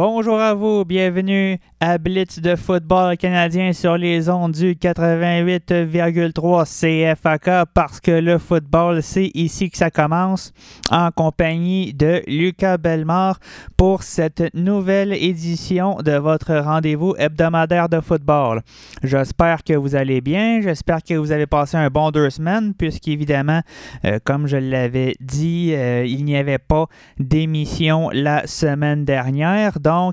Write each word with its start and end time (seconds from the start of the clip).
Bone. 0.00 0.09
Bonjour 0.20 0.38
à 0.38 0.52
vous, 0.52 0.84
bienvenue 0.84 1.58
à 1.80 1.96
Blitz 1.96 2.40
de 2.40 2.54
football 2.54 3.16
canadien 3.16 3.72
sur 3.72 3.96
les 3.96 4.28
ondes 4.28 4.52
du 4.52 4.74
88,3 4.74 7.16
CFAK 7.16 7.70
parce 7.72 8.00
que 8.00 8.10
le 8.10 8.36
football, 8.36 9.02
c'est 9.02 9.30
ici 9.32 9.70
que 9.70 9.78
ça 9.78 9.90
commence 9.90 10.52
en 10.90 11.10
compagnie 11.10 11.94
de 11.94 12.22
Lucas 12.26 12.76
Belmar 12.76 13.38
pour 13.78 14.02
cette 14.02 14.52
nouvelle 14.52 15.14
édition 15.14 15.96
de 16.04 16.12
votre 16.12 16.54
rendez-vous 16.54 17.14
hebdomadaire 17.16 17.88
de 17.88 18.00
football. 18.00 18.60
J'espère 19.02 19.64
que 19.64 19.72
vous 19.72 19.96
allez 19.96 20.20
bien, 20.20 20.60
j'espère 20.60 21.02
que 21.02 21.14
vous 21.14 21.32
avez 21.32 21.46
passé 21.46 21.78
un 21.78 21.88
bon 21.88 22.10
deux 22.10 22.28
semaines 22.28 22.74
puisqu'évidemment, 22.74 23.62
euh, 24.04 24.18
comme 24.22 24.46
je 24.46 24.58
l'avais 24.58 25.14
dit, 25.18 25.72
euh, 25.72 26.04
il 26.04 26.26
n'y 26.26 26.36
avait 26.36 26.58
pas 26.58 26.88
d'émission 27.18 28.10
la 28.12 28.46
semaine 28.46 29.06
dernière. 29.06 29.80
Donc, 29.80 30.09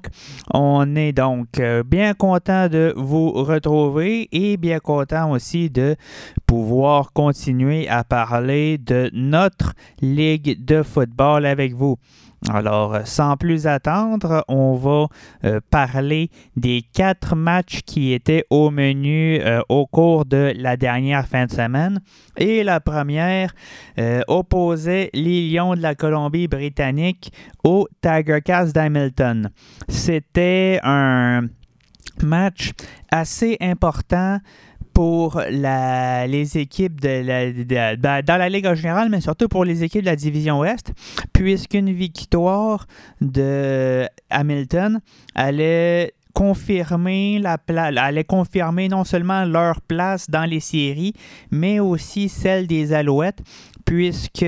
on 0.53 0.95
est 0.95 1.11
donc 1.11 1.59
euh, 1.59 1.83
bien 1.83 2.13
content 2.13 2.67
de 2.67 2.93
vous 2.97 3.31
retrouver 3.31 4.27
et 4.31 4.57
bien 4.57 4.79
content 4.79 5.31
aussi 5.31 5.69
de 5.69 5.95
pouvoir 6.45 7.13
continuer 7.13 7.87
à 7.87 8.03
parler 8.03 8.77
de 8.77 9.09
notre 9.13 9.73
ligue 10.01 10.63
de 10.63 10.83
football 10.83 11.45
avec 11.45 11.73
vous. 11.73 11.97
Alors, 12.49 12.93
euh, 12.93 13.01
sans 13.03 13.35
plus 13.35 13.65
attendre, 13.65 14.43
on 14.47 14.75
va 14.75 15.07
euh, 15.43 15.59
parler 15.71 16.29
des 16.55 16.83
quatre 16.93 17.35
matchs 17.35 17.81
qui 17.81 18.13
étaient 18.13 18.45
au 18.49 18.69
menu 18.69 19.39
euh, 19.41 19.61
au 19.69 19.87
cours 19.87 20.25
de 20.25 20.53
la 20.55 20.77
dernière 20.77 21.27
fin 21.27 21.45
de 21.45 21.51
semaine. 21.51 21.99
Et 22.37 22.63
la 22.63 22.79
première 22.79 23.53
opposait 24.27 25.09
les 25.13 25.49
Lions 25.49 25.73
de 25.73 25.81
la 25.81 25.95
Colombie-Britannique 25.95 27.31
aux 27.63 27.87
Tiger 28.01 28.41
Cats 28.45 28.67
d'Hamilton. 28.67 29.49
C'était 29.89 30.79
un 30.83 31.47
match 32.21 32.71
assez 33.11 33.57
important 33.59 34.39
pour 34.97 35.39
les 35.51 36.57
équipes 36.57 36.99
de 36.99 37.21
la, 37.23 37.51
de- 37.51 38.21
dans 38.23 38.37
la 38.37 38.49
Ligue 38.49 38.65
en 38.65 38.73
général, 38.73 39.09
mais 39.09 39.21
surtout 39.21 39.47
pour 39.47 39.63
les 39.63 39.83
équipes 39.83 40.01
de 40.01 40.07
la 40.07 40.15
Division 40.15 40.61
Ouest, 40.61 40.91
puisqu'une 41.33 41.91
victoire 41.93 42.87
de 43.21 44.07
Hamilton 44.31 44.99
allait 45.35 46.13
confirmer 46.33 47.37
la 47.37 47.57
allait 47.97 48.23
confirmer 48.23 48.89
non 48.89 49.03
seulement 49.03 49.45
leur 49.45 49.81
place 49.81 50.31
dans 50.31 50.45
les 50.49 50.59
séries, 50.59 51.13
mais 51.51 51.79
aussi 51.79 52.27
celle 52.27 52.65
des 52.65 52.91
Alouettes, 52.91 53.43
puisque 53.85 54.45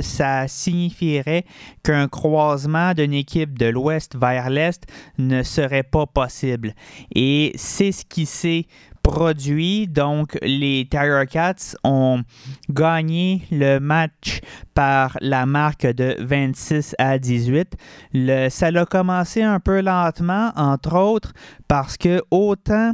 ça 0.00 0.48
signifierait 0.48 1.44
qu'un 1.84 2.08
croisement 2.08 2.92
d'une 2.92 3.14
équipe 3.14 3.56
de 3.56 3.66
l'Ouest 3.66 4.16
vers 4.16 4.50
l'Est 4.50 4.82
ne 5.18 5.44
serait 5.44 5.84
pas 5.84 6.06
possible. 6.06 6.74
Et 7.14 7.52
c'est 7.54 7.92
ce 7.92 8.04
qui 8.04 8.26
s'est 8.26 8.66
produit. 9.02 9.88
Donc, 9.88 10.38
les 10.42 10.86
Tiger 10.90 11.24
Cats 11.30 11.76
ont 11.84 12.22
gagné 12.70 13.42
le 13.50 13.78
match 13.78 14.40
par 14.74 15.16
la 15.20 15.46
marque 15.46 15.86
de 15.86 16.16
26 16.20 16.94
à 16.98 17.18
18. 17.18 17.76
Le, 18.14 18.48
ça 18.48 18.68
a 18.68 18.84
commencé 18.86 19.42
un 19.42 19.60
peu 19.60 19.80
lentement, 19.80 20.52
entre 20.56 20.96
autres, 20.96 21.32
parce 21.68 21.96
que 21.96 22.22
autant 22.30 22.92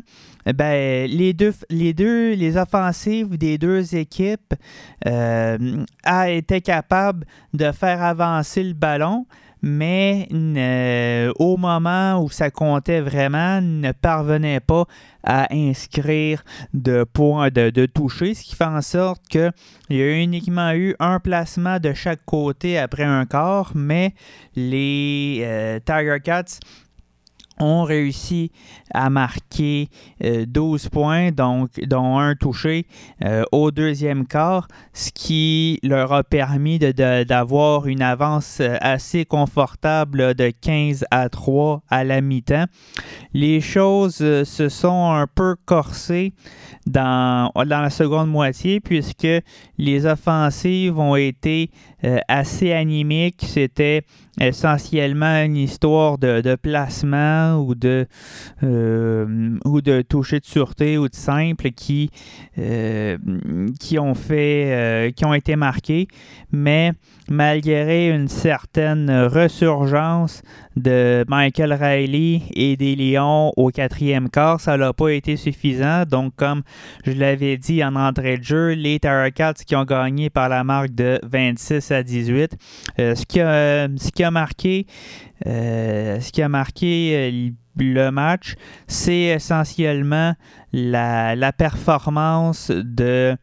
ben, 0.54 1.08
les 1.10 1.32
deux, 1.34 1.52
les 1.68 1.92
deux, 1.92 2.32
les 2.32 2.56
offensives 2.56 3.36
des 3.36 3.58
deux 3.58 3.94
équipes 3.94 4.54
euh, 5.06 5.84
a 6.04 6.30
été 6.30 6.60
capable 6.60 7.26
de 7.52 7.70
faire 7.72 8.02
avancer 8.02 8.62
le 8.62 8.72
ballon, 8.72 9.26
mais 9.62 10.28
au 11.38 11.56
moment 11.56 12.22
où 12.22 12.30
ça 12.30 12.50
comptait 12.50 13.00
vraiment, 13.00 13.60
ne 13.60 13.92
parvenait 13.92 14.60
pas 14.60 14.84
à 15.24 15.52
inscrire 15.52 16.44
de 16.72 17.04
points 17.04 17.50
de, 17.50 17.70
de 17.70 17.86
toucher, 17.86 18.34
ce 18.34 18.42
qui 18.42 18.54
fait 18.54 18.64
en 18.64 18.82
sorte 18.82 19.26
qu'il 19.28 19.52
y 19.90 20.00
a 20.00 20.22
uniquement 20.22 20.72
eu 20.72 20.94
un 20.98 21.20
placement 21.20 21.78
de 21.78 21.92
chaque 21.92 22.24
côté 22.24 22.78
après 22.78 23.04
un 23.04 23.26
quart, 23.26 23.72
mais 23.74 24.14
les 24.54 25.40
euh, 25.42 25.80
Tiger 25.84 26.18
Cats 26.22 26.60
ont 27.60 27.84
réussi 27.84 28.50
à 28.92 29.10
marquer 29.10 29.88
euh, 30.24 30.44
12 30.46 30.88
points, 30.88 31.30
donc, 31.30 31.70
dont 31.80 32.18
un 32.18 32.34
touché 32.34 32.86
euh, 33.24 33.44
au 33.52 33.70
deuxième 33.70 34.26
quart, 34.26 34.68
ce 34.92 35.10
qui 35.12 35.78
leur 35.82 36.12
a 36.12 36.24
permis 36.24 36.78
d'avoir 36.78 37.86
une 37.86 38.02
avance 38.02 38.58
euh, 38.60 38.76
assez 38.80 39.24
confortable 39.24 40.34
de 40.34 40.50
15 40.60 41.04
à 41.10 41.28
3 41.28 41.82
à 41.88 42.04
la 42.04 42.20
mi-temps. 42.20 42.66
Les 43.34 43.60
choses 43.60 44.18
euh, 44.22 44.44
se 44.44 44.68
sont 44.68 45.12
un 45.12 45.26
peu 45.26 45.56
corsées 45.66 46.32
dans, 46.86 47.50
dans 47.54 47.80
la 47.80 47.90
seconde 47.90 48.30
moitié 48.30 48.80
puisque 48.80 49.28
les 49.76 50.06
offensives 50.06 50.98
ont 50.98 51.16
été 51.16 51.70
euh, 52.04 52.18
assez 52.28 52.72
anémiques. 52.72 53.44
C'était 53.46 54.02
essentiellement 54.40 55.42
une 55.44 55.56
histoire 55.56 56.16
de, 56.16 56.54
placement 56.54 57.56
ou 57.56 57.74
de, 57.74 58.06
euh, 58.62 59.58
ou 59.64 59.80
de 59.80 60.02
toucher 60.02 60.38
de 60.40 60.46
sûreté 60.46 60.96
ou 60.96 61.08
de 61.08 61.14
simple 61.14 61.70
qui, 61.72 62.10
ont 62.56 64.14
qui 64.16 65.24
ont 65.24 65.34
été 65.34 65.56
marqués. 65.56 66.06
Mais 66.52 66.92
malgré 67.28 68.08
une 68.10 68.28
certaine 68.28 69.10
resurgence 69.10 70.42
de 70.78 71.24
Michael 71.28 71.72
Riley 71.72 72.42
et 72.54 72.76
des 72.76 72.96
Lions 72.96 73.52
au 73.56 73.70
quatrième 73.70 74.28
quart, 74.30 74.60
ça 74.60 74.76
n'a 74.76 74.92
pas 74.92 75.10
été 75.10 75.36
suffisant. 75.36 76.04
Donc, 76.04 76.34
comme 76.36 76.62
je 77.04 77.12
l'avais 77.12 77.56
dit 77.56 77.82
en 77.84 77.96
entrée 77.96 78.38
de 78.38 78.44
jeu, 78.44 78.72
les 78.72 78.98
Cats 78.98 79.54
qui 79.66 79.76
ont 79.76 79.84
gagné 79.84 80.30
par 80.30 80.48
la 80.48 80.64
marque 80.64 80.94
de 80.94 81.20
26 81.22 81.90
à 81.90 82.02
18. 82.02 82.56
Euh, 82.98 83.14
ce, 83.14 83.26
qui 83.26 83.40
a, 83.40 83.88
ce 83.96 84.10
qui 84.10 84.24
a 84.24 84.30
marqué, 84.30 84.86
euh, 85.46 86.20
ce 86.20 86.32
qui 86.32 86.42
a 86.42 86.48
marqué 86.48 87.12
euh, 87.14 87.50
le 87.80 88.10
match, 88.10 88.54
c'est 88.86 89.22
essentiellement 89.22 90.34
la 90.72 91.52
performance 91.56 92.70
de 92.70 93.36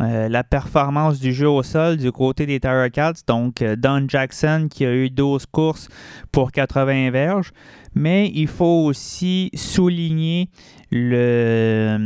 euh, 0.00 0.28
la 0.28 0.42
performance 0.42 1.20
du 1.20 1.32
jeu 1.32 1.48
au 1.48 1.62
sol 1.62 1.96
du 1.96 2.10
côté 2.10 2.46
des 2.46 2.58
Tiger 2.58 2.88
Cats. 2.92 3.12
Donc, 3.28 3.62
euh, 3.62 3.76
Don 3.76 4.06
Jackson 4.08 4.66
qui 4.70 4.84
a 4.84 4.92
eu 4.92 5.08
12 5.10 5.46
courses 5.46 5.88
pour 6.32 6.50
80 6.50 7.10
verges. 7.10 7.52
Mais 7.94 8.28
il 8.34 8.48
faut 8.48 8.84
aussi 8.86 9.50
souligner 9.54 10.48
le- 10.90 11.96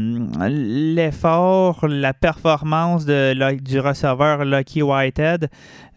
l'effort, 0.94 1.86
la 1.88 2.12
performance 2.12 3.06
de, 3.06 3.54
du 3.56 3.80
receveur 3.80 4.44
Lucky 4.44 4.82
Whitehead. 4.82 5.48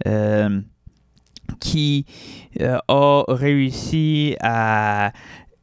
euh, 0.07 0.61
qui 1.59 2.05
euh, 2.61 2.77
a 2.87 3.23
réussi 3.27 4.35
à 4.39 5.11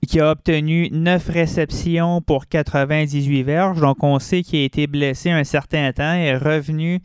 qui 0.08 0.20
a 0.20 0.30
obtenu 0.30 0.88
9 0.90 1.28
réceptions 1.28 2.22
pour 2.22 2.46
98 2.48 3.42
verges. 3.42 3.80
Donc, 3.80 4.02
on 4.02 4.18
sait 4.18 4.42
qu'il 4.42 4.60
a 4.60 4.64
été 4.64 4.86
blessé 4.86 5.30
un 5.30 5.44
certain 5.44 5.92
temps 5.92 6.14
et 6.14 6.28
est 6.28 6.36
revenu 6.38 7.00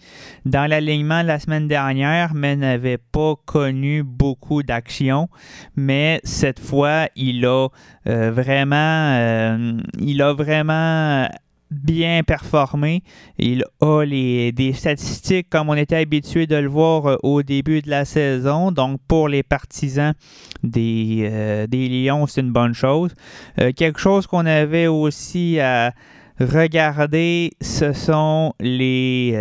dans 0.45 0.69
l'alignement 0.69 1.21
la 1.21 1.37
semaine 1.37 1.67
dernière, 1.67 2.33
mais 2.33 2.55
n'avait 2.55 2.97
pas 2.97 3.33
connu 3.45 4.03
beaucoup 4.03 4.63
d'action. 4.63 5.27
Mais 5.75 6.21
cette 6.23 6.61
fois, 6.61 7.09
il 7.17 7.45
a 7.45 7.67
euh, 8.07 8.31
vraiment, 8.31 9.17
euh, 9.17 9.77
il 9.99 10.21
a 10.21 10.31
vraiment 10.31 11.27
bien 11.73 12.23
performé. 12.23 13.03
Il 13.37 13.65
a 13.81 14.03
les, 14.03 14.51
des 14.51 14.73
statistiques 14.73 15.49
comme 15.49 15.69
on 15.69 15.75
était 15.75 15.97
habitué 15.97 16.47
de 16.47 16.55
le 16.55 16.67
voir 16.67 17.05
euh, 17.05 17.15
au 17.23 17.43
début 17.43 17.81
de 17.81 17.89
la 17.89 18.05
saison. 18.05 18.71
Donc, 18.71 18.99
pour 19.07 19.27
les 19.27 19.43
partisans 19.43 20.13
des, 20.63 21.29
euh, 21.31 21.67
des 21.67 21.89
Lions, 21.89 22.27
c'est 22.27 22.41
une 22.41 22.51
bonne 22.51 22.73
chose. 22.73 23.11
Euh, 23.59 23.71
quelque 23.75 23.99
chose 23.99 24.27
qu'on 24.27 24.45
avait 24.45 24.87
aussi 24.87 25.59
à 25.59 25.93
regardez, 26.39 27.51
ce 27.61 27.93
sont 27.93 28.53
les, 28.59 29.37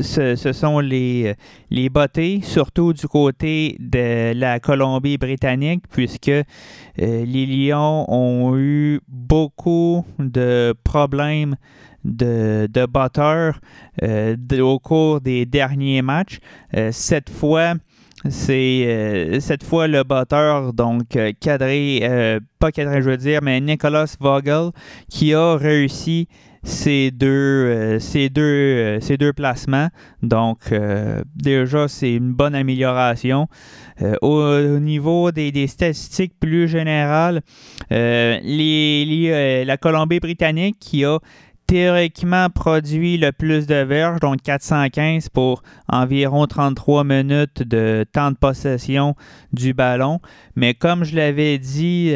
ce, 0.00 0.52
sont 0.52 0.80
les, 0.80 1.34
les 1.70 1.88
bottées, 1.88 2.40
surtout 2.42 2.92
du 2.92 3.06
côté 3.06 3.76
de 3.78 4.32
la 4.34 4.60
Colombie-Britannique, 4.60 5.84
puisque 5.90 6.28
euh, 6.28 6.44
les 6.98 7.46
Lions 7.46 8.04
ont 8.08 8.56
eu 8.56 9.00
beaucoup 9.08 10.04
de 10.18 10.74
problèmes 10.84 11.56
de, 12.04 12.68
de 12.70 12.86
batteurs 12.86 13.60
euh, 14.02 14.36
au 14.60 14.78
cours 14.78 15.20
des 15.20 15.46
derniers 15.46 16.02
matchs. 16.02 16.38
Euh, 16.76 16.90
cette 16.92 17.30
fois, 17.30 17.74
c'est 18.28 19.38
cette 19.40 19.62
fois 19.62 19.86
le 19.86 20.02
batteur, 20.02 20.72
donc 20.72 21.18
cadré, 21.40 22.40
pas 22.58 22.72
cadré, 22.72 23.02
je 23.02 23.10
veux 23.10 23.16
dire, 23.18 23.40
mais 23.42 23.60
Nicolas 23.60 24.16
Vogel, 24.18 24.70
qui 25.10 25.34
a 25.34 25.56
réussi 25.56 26.26
ces 26.64 27.10
deux, 27.10 27.26
euh, 27.28 27.98
ces 28.00 28.30
deux, 28.30 28.42
euh, 28.42 29.00
ces 29.00 29.16
deux 29.16 29.32
placements. 29.32 29.88
Donc, 30.22 30.72
euh, 30.72 31.22
déjà, 31.36 31.88
c'est 31.88 32.14
une 32.14 32.32
bonne 32.32 32.54
amélioration. 32.54 33.48
Au, 34.22 34.58
niveau 34.80 35.30
des, 35.30 35.52
des, 35.52 35.68
statistiques 35.68 36.32
plus 36.40 36.66
générales, 36.66 37.42
les, 37.90 39.64
la 39.64 39.76
Colombie-Britannique 39.76 40.78
qui 40.80 41.04
a 41.04 41.20
théoriquement 41.68 42.50
produit 42.50 43.16
le 43.18 43.30
plus 43.30 43.68
de 43.68 43.76
verges, 43.76 44.18
donc 44.18 44.42
415 44.42 45.28
pour 45.28 45.62
environ 45.88 46.48
33 46.48 47.04
minutes 47.04 47.62
de 47.62 48.04
temps 48.12 48.32
de 48.32 48.36
possession 48.36 49.14
du 49.52 49.74
ballon. 49.74 50.18
Mais 50.56 50.74
comme 50.74 51.04
je 51.04 51.14
l'avais 51.14 51.58
dit 51.58 52.12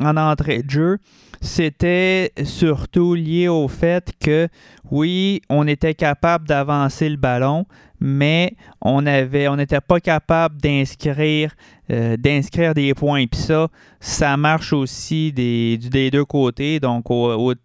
en 0.00 0.16
entrée 0.18 0.62
de 0.62 0.70
jeu, 0.70 0.98
c'était 1.44 2.32
surtout 2.44 3.14
lié 3.14 3.48
au 3.48 3.68
fait 3.68 4.12
que 4.18 4.48
oui, 4.90 5.42
on 5.50 5.68
était 5.68 5.94
capable 5.94 6.48
d'avancer 6.48 7.08
le 7.08 7.16
ballon, 7.16 7.66
mais 8.00 8.54
on 8.80 9.02
n'était 9.02 9.80
pas 9.80 10.00
capable 10.00 10.60
d'inscrire, 10.60 11.54
euh, 11.90 12.16
d'inscrire 12.16 12.72
des 12.74 12.94
points. 12.94 13.26
Puis 13.26 13.40
ça, 13.40 13.68
ça 14.00 14.36
marche 14.36 14.72
aussi 14.72 15.32
des, 15.32 15.78
deux 16.10 16.24
côtés. 16.24 16.80
Donc, 16.80 17.04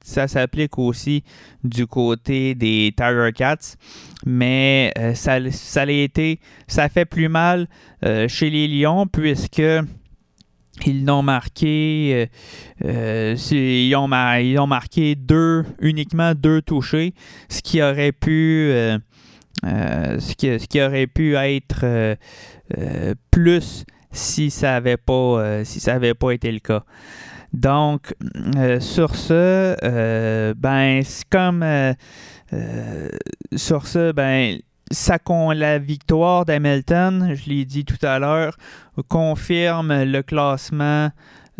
ça 0.03 0.27
s'applique 0.27 0.77
aussi 0.77 1.23
du 1.63 1.87
côté 1.87 2.55
des 2.55 2.93
Tiger 2.95 3.31
Cats. 3.33 3.75
Mais 4.25 4.91
euh, 4.97 5.13
ça, 5.13 5.39
ça 5.51 5.85
été, 5.89 6.39
ça 6.67 6.89
fait 6.89 7.05
plus 7.05 7.29
mal 7.29 7.67
euh, 8.05 8.27
chez 8.27 8.49
les 8.49 8.67
Lions 8.67 9.07
puisque 9.07 9.61
ils 10.85 11.03
n'ont 11.03 11.21
marqué, 11.21 12.29
euh, 12.85 12.85
euh, 12.85 13.35
ils, 13.51 13.95
ont, 13.95 14.09
ils, 14.39 14.57
ont, 14.59 14.67
marqué 14.67 15.15
deux, 15.15 15.65
uniquement 15.79 16.33
deux 16.35 16.61
touchés, 16.61 17.13
ce 17.49 17.61
qui 17.61 17.81
aurait 17.81 18.11
pu, 18.11 18.69
euh, 18.71 18.97
ce, 19.63 20.35
qui, 20.35 20.59
ce, 20.59 20.67
qui, 20.67 20.81
aurait 20.81 21.07
pu 21.07 21.35
être 21.35 22.17
plus 23.31 23.85
si 24.11 24.49
ça 24.49 24.71
n'avait 24.71 24.97
pas, 24.97 25.63
si 25.65 25.79
ça 25.79 25.95
avait 25.95 26.13
pas 26.13 26.31
été 26.31 26.51
le 26.51 26.59
cas. 26.59 26.83
Donc, 27.51 28.13
sur 28.79 29.15
ce, 29.15 30.53
ben, 30.53 31.01
comme 31.29 31.65
sur 33.55 33.87
ce, 33.87 34.11
ben, 34.11 34.59
ça, 34.91 35.17
la 35.53 35.77
victoire 35.77 36.45
d'Hamilton, 36.45 37.35
je 37.35 37.49
l'ai 37.49 37.65
dit 37.65 37.85
tout 37.85 38.03
à 38.05 38.19
l'heure, 38.19 38.57
confirme 39.07 40.03
le 40.03 40.21
classement, 40.21 41.11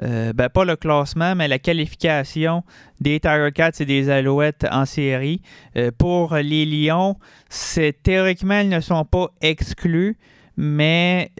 euh, 0.02 0.34
ben 0.34 0.50
pas 0.50 0.66
le 0.66 0.76
classement, 0.76 1.36
mais 1.36 1.48
la 1.48 1.60
qualification 1.60 2.64
des 3.02 3.20
Tiger 3.20 3.50
Cats 3.54 3.72
et 3.80 3.86
des 3.86 4.10
Alouettes 4.10 4.66
en 4.72 4.86
série. 4.86 5.42
Euh, 5.76 5.92
pour 5.98 6.36
les 6.36 6.66
Lions, 6.66 7.18
c'est 7.50 8.02
théoriquement, 8.02 8.60
ils 8.60 8.70
ne 8.70 8.80
sont 8.80 9.06
pas 9.06 9.28
exclus, 9.42 10.18
mais 10.58 11.32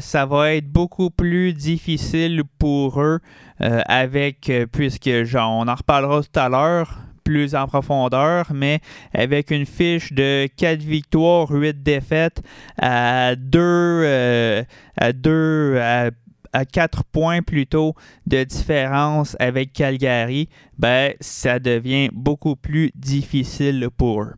ça 0.00 0.26
va 0.26 0.54
être 0.54 0.68
beaucoup 0.68 1.10
plus 1.10 1.52
difficile 1.52 2.42
pour 2.58 3.00
eux 3.02 3.20
euh, 3.60 3.80
avec, 3.86 4.50
puisque 4.72 5.24
genre, 5.24 5.52
on 5.52 5.68
en 5.68 5.74
reparlera 5.74 6.22
tout 6.22 6.40
à 6.40 6.48
l'heure, 6.48 6.98
plus 7.28 7.54
en 7.54 7.66
profondeur, 7.66 8.46
mais 8.54 8.80
avec 9.12 9.50
une 9.50 9.66
fiche 9.66 10.14
de 10.14 10.48
4 10.56 10.80
victoires, 10.80 11.50
8 11.50 11.82
défaites 11.82 12.40
à 12.80 13.34
2 13.36 13.58
euh, 13.60 14.64
à 14.96 15.12
2 15.12 15.78
à 15.78 16.64
4 16.64 17.04
points 17.04 17.42
plutôt 17.42 17.94
de 18.26 18.44
différence 18.44 19.36
avec 19.40 19.74
Calgary, 19.74 20.48
ben, 20.78 21.12
ça 21.20 21.58
devient 21.58 22.08
beaucoup 22.14 22.56
plus 22.56 22.92
difficile 22.94 23.88
pour 23.94 24.22
eux. 24.22 24.32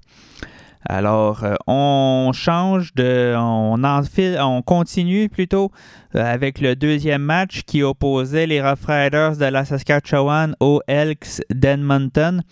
Alors, 0.88 1.44
euh, 1.44 1.56
on 1.66 2.30
change 2.32 2.94
de. 2.94 3.34
On, 3.36 3.76
on 3.82 4.62
continue 4.62 5.28
plutôt 5.28 5.70
euh, 6.14 6.24
avec 6.24 6.60
le 6.60 6.74
deuxième 6.74 7.22
match 7.22 7.62
qui 7.66 7.82
opposait 7.82 8.46
les 8.46 8.62
Rough 8.62 8.86
Riders 8.86 9.36
de 9.36 9.44
la 9.44 9.64
Saskatchewan 9.64 10.56
aux 10.58 10.80
Elks 10.86 11.42
d'Edmonton. 11.50 12.42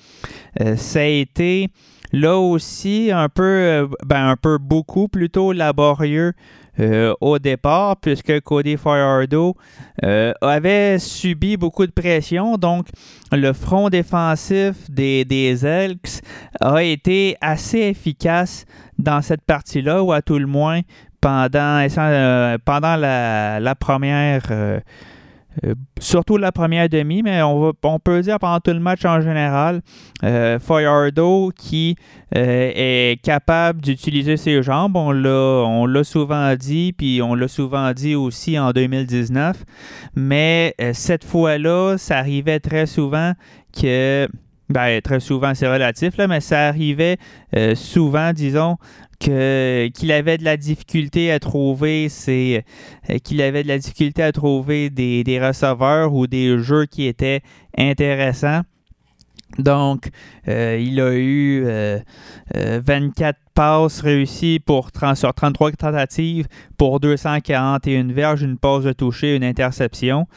Euh, 0.61 0.77
ça 0.77 1.01
a 1.01 1.05
été 1.05 1.69
là 2.13 2.39
aussi 2.39 3.11
un 3.13 3.29
peu, 3.29 3.89
ben, 4.05 4.29
un 4.29 4.37
peu 4.37 4.59
beaucoup 4.59 5.09
plutôt 5.09 5.53
laborieux 5.53 6.33
euh, 6.81 7.13
au 7.21 7.41
départ, 7.41 7.97
puisque 7.97 8.41
Cody 8.41 8.77
Fajardo 8.77 9.57
euh, 10.05 10.33
avait 10.41 11.01
subi 11.01 11.57
beaucoup 11.57 11.85
de 11.85 11.91
pression. 11.91 12.57
Donc, 12.57 12.87
le 13.33 13.53
front 13.53 13.89
défensif 13.89 14.89
des, 14.89 15.25
des 15.25 15.67
Elks 15.67 16.23
a 16.61 16.81
été 16.85 17.37
assez 17.41 17.81
efficace 17.81 18.65
dans 18.97 19.23
cette 19.23 19.43
partie-là, 19.43 20.05
ou 20.05 20.13
à 20.13 20.23
tout 20.23 20.39
le 20.39 20.47
moins 20.47 20.83
pendant, 21.21 21.85
euh, 21.99 22.59
pendant 22.65 22.95
la 22.97 23.75
première 23.75 24.43
euh, 25.65 25.75
surtout 25.99 26.37
la 26.37 26.53
première 26.53 26.89
demi, 26.89 27.23
mais 27.23 27.43
on, 27.43 27.73
on, 27.83 27.99
peut 27.99 28.21
dire 28.21 28.39
pendant 28.39 28.61
tout 28.61 28.71
le 28.71 28.81
match 28.81 29.05
en 29.05 29.21
général, 29.21 29.81
euh, 30.23 30.59
qui 31.57 31.97
euh, 32.37 32.73
est 32.75 33.21
capable 33.23 33.81
d'utiliser 33.81 34.37
ses 34.37 34.63
jambes, 34.63 34.97
on 34.97 35.13
l'a 35.13 36.05
souvent 36.05 36.55
dit, 36.55 36.93
puis 36.93 37.21
on 37.23 37.35
l'a 37.35 37.49
souvent 37.49 37.93
dit 37.93 38.15
aussi 38.15 38.59
en 38.59 38.71
2019, 38.73 39.65
mais 40.15 40.75
euh, 40.81 40.93
cette 40.95 41.25
fois-là, 41.25 41.97
ça 41.99 42.19
arrivait 42.19 42.61
très 42.61 42.87
souvent 42.87 43.33
que... 43.79 44.29
Ben, 44.71 45.01
très 45.01 45.19
souvent, 45.19 45.55
c'est 45.55 45.67
relatif, 45.67 46.19
là, 46.19 46.29
mais 46.29 46.41
ça 46.43 46.67
arrivait 46.69 47.17
souvent, 47.75 48.35
disons, 48.35 48.77
qu'il 49.19 50.13
avait 50.13 50.39
de 50.39 50.45
la 50.45 50.57
difficulté 50.57 51.33
à 51.33 51.39
trouver 51.41 52.09
ses, 52.09 52.65
euh, 53.11 53.19
qu'il 53.19 53.43
avait 53.43 53.63
de 53.63 53.69
la 53.69 53.79
difficulté 53.79 54.23
à 54.23 54.33
trouver 54.33 54.91
des, 54.91 55.41
receveurs 55.41 56.15
ou 56.15 56.27
des 56.27 56.59
jeux 56.59 56.87
qui 56.87 57.07
étaient 57.07 57.43
intéressants. 57.77 58.63
Donc, 59.59 60.11
euh, 60.47 60.79
il 60.81 61.01
a 61.01 61.15
eu 61.15 61.65
24 62.55 63.37
euh, 63.37 63.48
passes 63.59 64.03
réussies 64.03 64.61
pour, 64.61 64.91
sur 65.17 65.35
33 65.35 65.73
tentatives 65.73 66.47
pour 66.77 67.01
241 67.01 68.13
verges, 68.13 68.43
une 68.43 68.57
pause 68.57 68.85
de 68.85 68.93
toucher, 68.93 69.35
une 69.35 69.43
interception. 69.43 70.29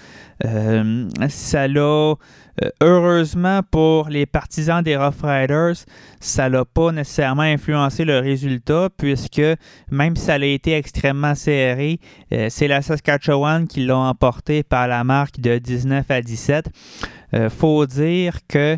ça 1.30 1.68
l'a 1.68 2.16
euh, 2.64 2.70
heureusement 2.82 3.62
pour 3.70 4.10
les 4.10 4.26
partisans 4.26 4.84
des 4.84 4.98
Rough 4.98 5.22
Riders, 5.24 5.86
ça 6.20 6.50
n'a 6.50 6.66
pas 6.66 6.92
nécessairement 6.92 7.44
influencé 7.44 8.04
le 8.04 8.20
résultat 8.20 8.90
puisque 8.98 9.42
même 9.90 10.16
si 10.16 10.26
ça 10.26 10.34
a 10.34 10.44
été 10.44 10.74
extrêmement 10.74 11.36
serré, 11.36 12.00
euh, 12.34 12.48
c'est 12.50 12.68
la 12.68 12.82
Saskatchewan 12.82 13.68
qui 13.68 13.86
l'a 13.86 13.98
emporté 13.98 14.64
par 14.64 14.88
la 14.88 15.04
marque 15.04 15.40
de 15.40 15.58
19 15.58 16.12
à 16.12 16.22
17. 16.22 16.70
Il 17.34 17.40
euh, 17.40 17.50
faut 17.50 17.86
dire 17.86 18.40
que 18.48 18.78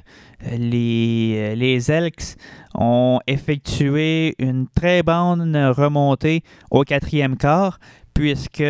les, 0.51 1.55
les 1.55 1.91
Elks 1.91 2.35
ont 2.75 3.19
effectué 3.27 4.35
une 4.39 4.67
très 4.67 5.03
bonne 5.03 5.55
remontée 5.75 6.43
au 6.71 6.83
quatrième 6.83 7.37
quart, 7.37 7.79
puisque 8.13 8.63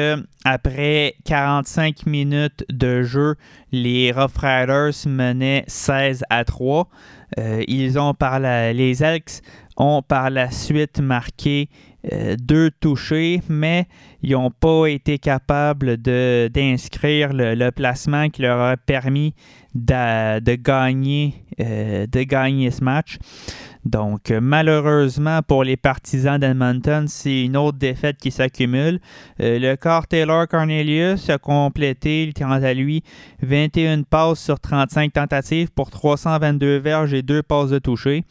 après 0.46 1.16
45 1.26 2.06
minutes 2.06 2.66
de 2.70 3.04
jeu, 3.04 3.36
les 3.72 4.12
Rough 4.12 4.38
Riders 4.38 5.08
menaient 5.08 5.64
16 5.68 6.24
à 6.30 6.46
3. 6.46 6.88
Euh, 7.40 7.64
ils 7.68 8.00
ont 8.00 8.14
par 8.14 8.40
les 8.40 9.04
Elks 9.04 9.42
ont 9.76 10.02
par 10.04 10.30
la 10.30 10.52
suite 10.52 11.00
marqué 11.00 11.68
deux 12.38 12.70
touchés, 12.70 13.42
mais 13.48 13.86
ils 14.22 14.34
n'ont 14.34 14.52
pas 14.52 14.88
été 14.88 15.18
capables 15.18 15.98
d'inscrire 15.98 17.32
le, 17.34 17.70
placement 17.72 18.30
qui 18.30 18.42
leur 18.42 18.60
a 18.60 18.78
permis 18.78 19.34
de, 19.74 20.56
gagner, 20.56 21.46
de 21.58 22.24
gagner 22.24 22.72
ce 22.72 22.84
match. 22.84 23.18
Donc, 23.86 24.32
euh, 24.32 24.40
malheureusement 24.42 25.42
pour 25.42 25.64
les 25.64 25.76
partisans 25.76 26.40
d'Edmonton, 26.40 27.08
c'est 27.08 27.44
une 27.44 27.58
autre 27.58 27.78
défaite 27.78 28.18
qui 28.18 28.32
s'accumule. 28.32 29.00
Euh, 29.42 29.60
le 29.60 29.76
corps 29.76 30.08
Taylor 30.08 30.48
Cornelius 30.48 31.30
a 31.30 31.38
complété, 31.38 32.32
quant 32.36 32.52
à 32.52 32.74
lui, 32.74 33.04
21 33.42 34.04
passes 34.04 34.40
sur 34.40 34.60
35 34.60 35.12
tentatives 35.14 35.70
pour 35.72 35.92
322 35.92 36.78
verges 36.78 37.14
et 37.14 37.22
2 37.22 37.44
passes 37.44 37.70
de 37.70 37.80
toucher. 37.80 38.24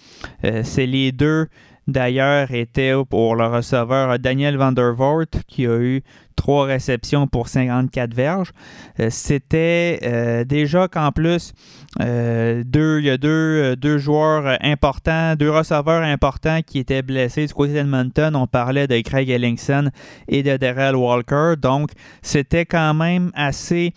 Euh, 0.44 0.62
c'est 0.64 0.86
les 0.86 1.12
deux 1.12 1.48
d'ailleurs 1.88 2.52
étaient 2.52 2.92
pour 3.08 3.36
le 3.36 3.46
receveur 3.46 4.18
Daniel 4.18 4.56
Vandervoort 4.56 5.26
qui 5.46 5.66
a 5.66 5.78
eu 5.78 6.02
trois 6.42 6.66
réceptions 6.66 7.26
pour 7.26 7.48
54 7.48 8.14
verges. 8.14 8.52
Euh, 9.00 9.08
c'était 9.10 10.00
euh, 10.02 10.44
déjà 10.44 10.88
qu'en 10.88 11.12
plus, 11.12 11.52
euh, 12.00 12.62
deux, 12.64 12.98
il 12.98 13.06
y 13.06 13.10
a 13.10 13.16
deux, 13.16 13.98
joueurs 13.98 14.58
importants, 14.60 15.36
deux 15.36 15.50
receveurs 15.50 16.02
importants 16.02 16.60
qui 16.66 16.78
étaient 16.78 17.02
blessés 17.02 17.46
du 17.46 17.54
côté 17.54 17.74
d'Edmonton. 17.74 18.34
On 18.34 18.46
parlait 18.46 18.86
de 18.86 19.00
Craig 19.00 19.28
Ellingson 19.28 19.90
et 20.28 20.42
de 20.42 20.56
Darrell 20.56 20.96
Walker. 20.96 21.54
Donc, 21.60 21.90
c'était 22.22 22.66
quand 22.66 22.94
même 22.94 23.30
assez 23.34 23.92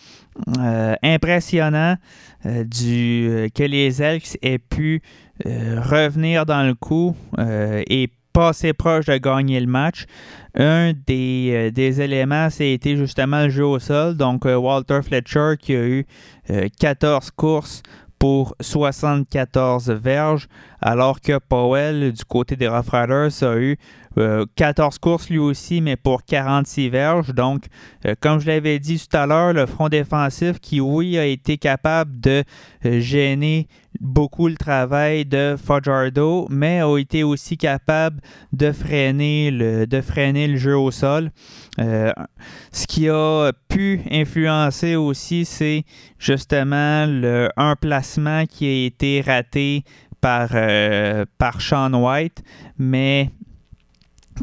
impressionnant 1.02 1.96
que 2.44 3.64
les 3.64 4.02
Elks 4.04 4.38
aient 4.42 4.60
pu 4.60 5.02
revenir 5.44 6.46
dans 6.46 6.64
le 6.64 6.74
coup 6.74 7.16
et 7.38 8.10
passer 8.36 8.74
proche 8.74 9.06
de 9.06 9.18
gagner 9.18 9.62
le 9.62 9.68
match. 9.68 10.06
Un 10.56 10.92
des, 11.08 11.52
euh, 11.54 11.72
des 11.72 12.02
éléments, 12.02 12.50
c'était 12.50 12.98
justement 12.98 13.44
le 13.44 13.50
jeu 13.50 13.66
au 13.66 13.80
sol. 13.80 14.18
Donc, 14.18 14.46
euh, 14.46 14.58
Walter 14.58 15.00
Fletcher 15.02 15.54
qui 15.58 15.74
a 15.74 15.86
eu 15.86 16.06
14 16.80 17.28
euh, 17.28 17.30
courses 17.38 17.82
pour 18.20 18.54
74 18.60 19.90
verges, 19.90 20.48
alors 20.82 21.22
que 21.22 21.38
Powell, 21.38 22.12
du 22.12 22.26
côté 22.26 22.58
des 22.58 22.68
Rough 22.68 22.90
Riders, 22.92 23.44
a 23.44 23.58
eu 23.58 23.78
14 24.56 24.98
courses 25.00 25.30
lui 25.30 25.38
aussi, 25.38 25.82
mais 25.82 25.98
pour 25.98 26.24
46 26.24 26.90
verges. 26.90 27.34
Donc, 27.34 27.66
comme 28.22 28.40
je 28.40 28.48
l'avais 28.48 28.80
dit 28.80 28.98
tout 28.98 29.18
à 29.18 29.28
l'heure, 29.28 29.52
le 29.52 29.66
front 29.66 29.90
défensif 29.90 30.60
qui, 30.62 30.80
oui, 30.80 31.18
a 31.18 31.26
été 31.26 31.58
capable 31.58 32.22
de 32.22 32.46
gêner 32.82 33.68
beaucoup 34.00 34.48
le 34.48 34.56
travail 34.56 35.26
de 35.26 35.56
Fajardo, 35.58 36.48
mais 36.50 36.82
a 36.82 36.98
été 36.98 37.24
aussi 37.24 37.58
capable 37.58 38.22
de 38.54 38.72
freiner 38.72 39.52
le, 39.52 39.86
freiner 40.02 40.48
le 40.48 40.58
jeu 40.58 40.78
au 40.78 40.92
sol. 40.92 41.32
Euh, 41.80 42.12
ce 42.72 42.88
qui 42.88 43.10
a 43.10 43.52
pu 43.70 44.02
influencer 44.12 44.96
aussi, 44.96 45.46
c'est 45.46 45.84
justement 46.18 47.06
le, 47.06 47.50
un 47.58 47.76
placement 47.76 48.46
qui 48.46 48.66
a 48.66 48.86
été 48.86 49.22
raté 49.22 49.84
par, 50.22 50.50
euh, 50.54 51.26
Sean 51.60 51.94
White, 51.94 52.44
mais 52.78 53.30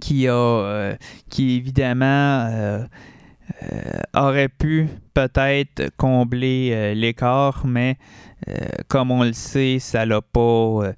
qui 0.00 0.28
a 0.28 0.32
euh, 0.32 0.96
qui 1.28 1.56
évidemment 1.56 2.86
aurait 4.14 4.48
pu 4.48 4.88
peut-être 5.14 5.90
combler 5.96 6.94
l'écart, 6.94 7.66
mais 7.66 7.96
comme 8.88 9.10
on 9.10 9.22
le 9.22 9.32
sait, 9.32 9.78
ça 9.78 10.06
l'a 10.06 10.20
pas. 10.20 10.40
Euh, 10.40 10.92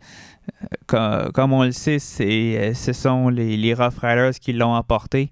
comme, 0.87 1.53
on 1.53 1.65
le 1.65 1.73
sait, 1.73 1.99
c'est, 1.99 2.75
ce 2.75 2.93
sont 2.93 3.29
les, 3.29 3.57
les 3.57 3.75
Rough 3.75 3.99
Riders 4.03 4.35
qui 4.41 4.53
l'ont 4.53 4.75
emporté. 4.75 5.31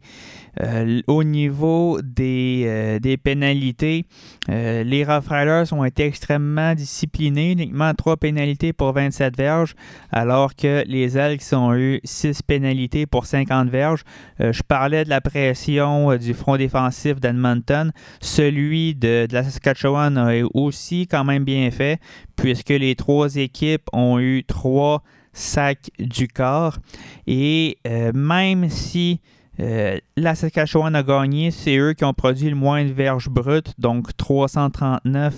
Euh, 0.60 1.00
au 1.06 1.24
niveau 1.24 2.00
des, 2.02 2.64
euh, 2.66 2.98
des 2.98 3.16
pénalités, 3.16 4.04
euh, 4.50 4.84
les 4.84 5.04
Rough 5.04 5.28
Riders 5.28 5.72
ont 5.72 5.84
été 5.84 6.04
extrêmement 6.04 6.74
disciplinés, 6.74 7.52
uniquement 7.52 7.94
3 7.94 8.18
pénalités 8.18 8.72
pour 8.72 8.92
27 8.92 9.36
verges, 9.36 9.74
alors 10.10 10.54
que 10.54 10.84
les 10.86 11.16
Elks 11.16 11.52
ont 11.52 11.74
eu 11.74 12.00
6 12.04 12.42
pénalités 12.42 13.06
pour 13.06 13.26
50 13.26 13.70
verges. 13.70 14.02
je 14.38 14.62
parlais 14.62 15.04
de 15.04 15.08
la 15.10 15.20
pression 15.20 16.16
du 16.16 16.34
front 16.34 16.56
défensif 16.56 17.20
d'Edmonton. 17.20 17.92
Celui 18.20 18.94
de, 18.94 19.26
la 19.30 19.44
Saskatchewan 19.44 20.18
a 20.18 20.32
aussi 20.54 21.06
quand 21.06 21.24
même 21.24 21.44
bien 21.44 21.70
fait, 21.70 22.00
puisque 22.36 22.70
les 22.70 22.94
trois 22.94 23.36
équipes 23.36 23.88
ont 23.92 24.18
eu 24.18 24.44
3 24.44 25.02
sacs 25.32 25.90
du 25.98 26.28
corps. 26.28 26.78
Et 27.26 27.78
même 28.14 28.68
si 28.68 29.20
euh, 29.60 29.98
la 30.16 30.34
Saskatchewan 30.34 30.94
a 30.94 31.02
gagné, 31.02 31.50
c'est 31.50 31.76
eux 31.76 31.92
qui 31.92 32.04
ont 32.04 32.14
produit 32.14 32.48
le 32.48 32.56
moins 32.56 32.84
de 32.84 32.92
verges 32.92 33.28
brutes, 33.28 33.74
donc 33.78 34.16
339 34.16 35.34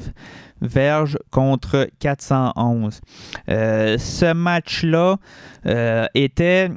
verges 0.63 1.19
contre 1.31 1.89
411. 1.99 3.01
Euh, 3.49 3.99
ce 3.99 4.33
match-là 4.33 5.17
euh, 5.67 6.07
était, 6.15 6.71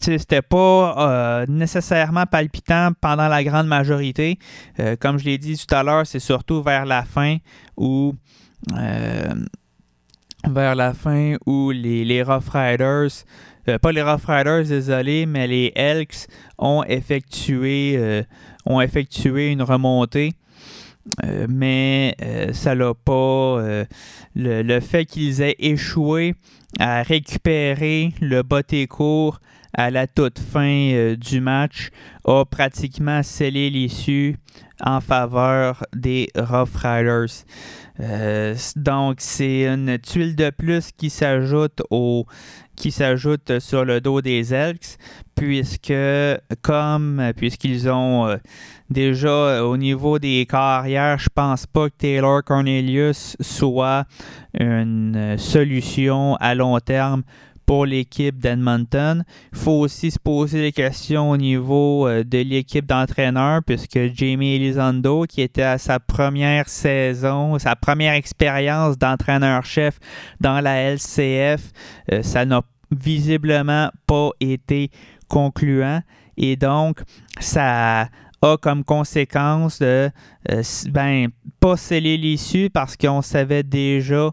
c'était 0.00 0.42
pas 0.42 1.44
nécessairement 1.48 2.26
palpitant 2.26 2.90
pendant 3.00 3.28
la 3.28 3.42
grande 3.42 3.66
majorité. 3.66 4.38
comme 5.00 5.18
je 5.18 5.24
l'ai 5.24 5.38
dit 5.38 5.56
tout 5.56 5.74
à 5.74 5.82
l'heure, 5.82 6.06
c'est 6.06 6.20
surtout 6.20 6.62
vers 6.62 6.86
la 6.86 7.02
fin 7.02 7.38
où 7.76 8.14
vers 10.46 10.74
la 10.74 10.94
fin 10.94 11.36
où 11.46 11.70
les, 11.70 12.04
les 12.04 12.22
Rough 12.22 12.50
Riders 12.52 13.24
euh, 13.68 13.78
pas 13.78 13.92
les 13.92 14.02
Rough 14.02 14.26
Riders, 14.26 14.64
désolé, 14.64 15.26
mais 15.26 15.46
les 15.46 15.72
Elks 15.74 16.26
ont 16.58 16.84
effectué, 16.84 17.94
euh, 17.96 18.22
ont 18.66 18.80
effectué 18.80 19.50
une 19.50 19.62
remontée. 19.62 20.32
Euh, 21.22 21.46
mais 21.48 22.16
ça 22.52 22.74
l'a 22.74 22.94
pas. 22.94 23.84
Le, 24.34 24.80
fait 24.80 25.04
qu'ils 25.04 25.42
aient 25.42 25.56
échoué 25.58 26.34
à 26.78 27.02
récupérer 27.02 28.12
le 28.20 28.42
botté 28.42 28.86
court 28.86 29.38
à 29.74 29.90
la 29.90 30.06
toute 30.06 30.38
fin 30.38 31.14
du 31.16 31.40
match 31.40 31.90
a 32.24 32.44
pratiquement 32.44 33.22
scellé 33.22 33.70
l'issue 33.70 34.36
en 34.80 35.00
faveur 35.00 35.84
des 35.94 36.30
Rough 36.36 36.76
Riders. 36.76 37.44
donc, 38.76 39.16
c'est 39.18 39.66
une 39.66 39.98
tuile 39.98 40.36
de 40.36 40.50
plus 40.50 40.90
qui 40.96 41.10
s'ajoute 41.10 41.82
au 41.90 42.26
qui 42.76 42.90
s'ajoute 42.90 43.58
sur 43.60 43.84
le 43.84 44.00
dos 44.00 44.20
des 44.20 44.52
Elks, 44.52 44.98
puisque 45.34 45.94
comme 46.62 47.32
puisqu'ils 47.36 47.88
ont 47.88 48.26
euh, 48.26 48.36
déjà 48.90 49.28
euh, 49.28 49.60
au 49.62 49.76
niveau 49.76 50.18
des 50.18 50.46
carrières, 50.46 51.18
je 51.18 51.28
pense 51.32 51.66
pas 51.66 51.88
que 51.88 51.94
Taylor 51.96 52.42
Cornelius 52.42 53.36
soit 53.40 54.06
une 54.58 55.36
solution 55.38 56.36
à 56.36 56.54
long 56.54 56.78
terme 56.80 57.22
pour 57.66 57.86
l'équipe 57.86 58.38
d'Edmonton. 58.38 59.24
Il 59.52 59.58
faut 59.58 59.80
aussi 59.80 60.10
se 60.10 60.18
poser 60.18 60.60
des 60.60 60.72
questions 60.72 61.30
au 61.30 61.36
niveau 61.36 62.06
euh, 62.06 62.24
de 62.24 62.38
l'équipe 62.38 62.86
d'entraîneurs, 62.86 63.62
puisque 63.64 63.98
Jamie 64.14 64.56
Elizondo, 64.56 65.24
qui 65.24 65.42
était 65.42 65.62
à 65.62 65.78
sa 65.78 66.00
première 66.00 66.68
saison, 66.68 67.58
sa 67.58 67.76
première 67.76 68.14
expérience 68.14 68.98
d'entraîneur-chef 68.98 69.98
dans 70.40 70.60
la 70.60 70.92
LCF, 70.92 71.72
euh, 72.12 72.22
ça 72.22 72.44
n'a 72.44 72.62
visiblement 72.90 73.90
pas 74.06 74.30
été 74.40 74.90
concluant. 75.28 76.00
Et 76.36 76.56
donc, 76.56 77.00
ça 77.40 78.08
a 78.42 78.56
comme 78.58 78.84
conséquence 78.84 79.78
de 79.78 80.10
euh, 80.50 80.62
ben, 80.90 81.28
pas 81.60 81.76
sceller 81.76 82.16
l'issue 82.16 82.68
parce 82.70 82.96
qu'on 82.96 83.22
savait 83.22 83.62
déjà 83.62 84.30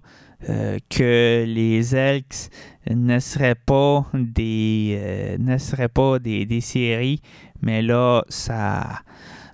que 0.89 1.45
les 1.47 1.95
Elks 1.95 2.49
ne 2.89 3.19
seraient 3.19 3.55
pas 3.55 4.05
des 4.13 4.97
euh, 4.99 5.37
ne 5.37 5.57
seraient 5.57 5.87
pas 5.87 6.19
des, 6.19 6.45
des, 6.45 6.61
séries, 6.61 7.21
mais 7.61 7.81
là 7.81 8.23
ça, 8.29 9.01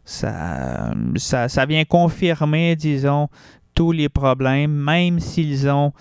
ça, 0.06 0.94
ça, 1.18 1.66
vient 1.66 1.84
confirmer, 1.84 2.76
disons, 2.76 3.28
tous 3.76 3.92
les 3.92 4.10
problèmes, 4.10 4.72
même 4.72 5.20
s'ils 5.20 5.70
ont 5.70 5.92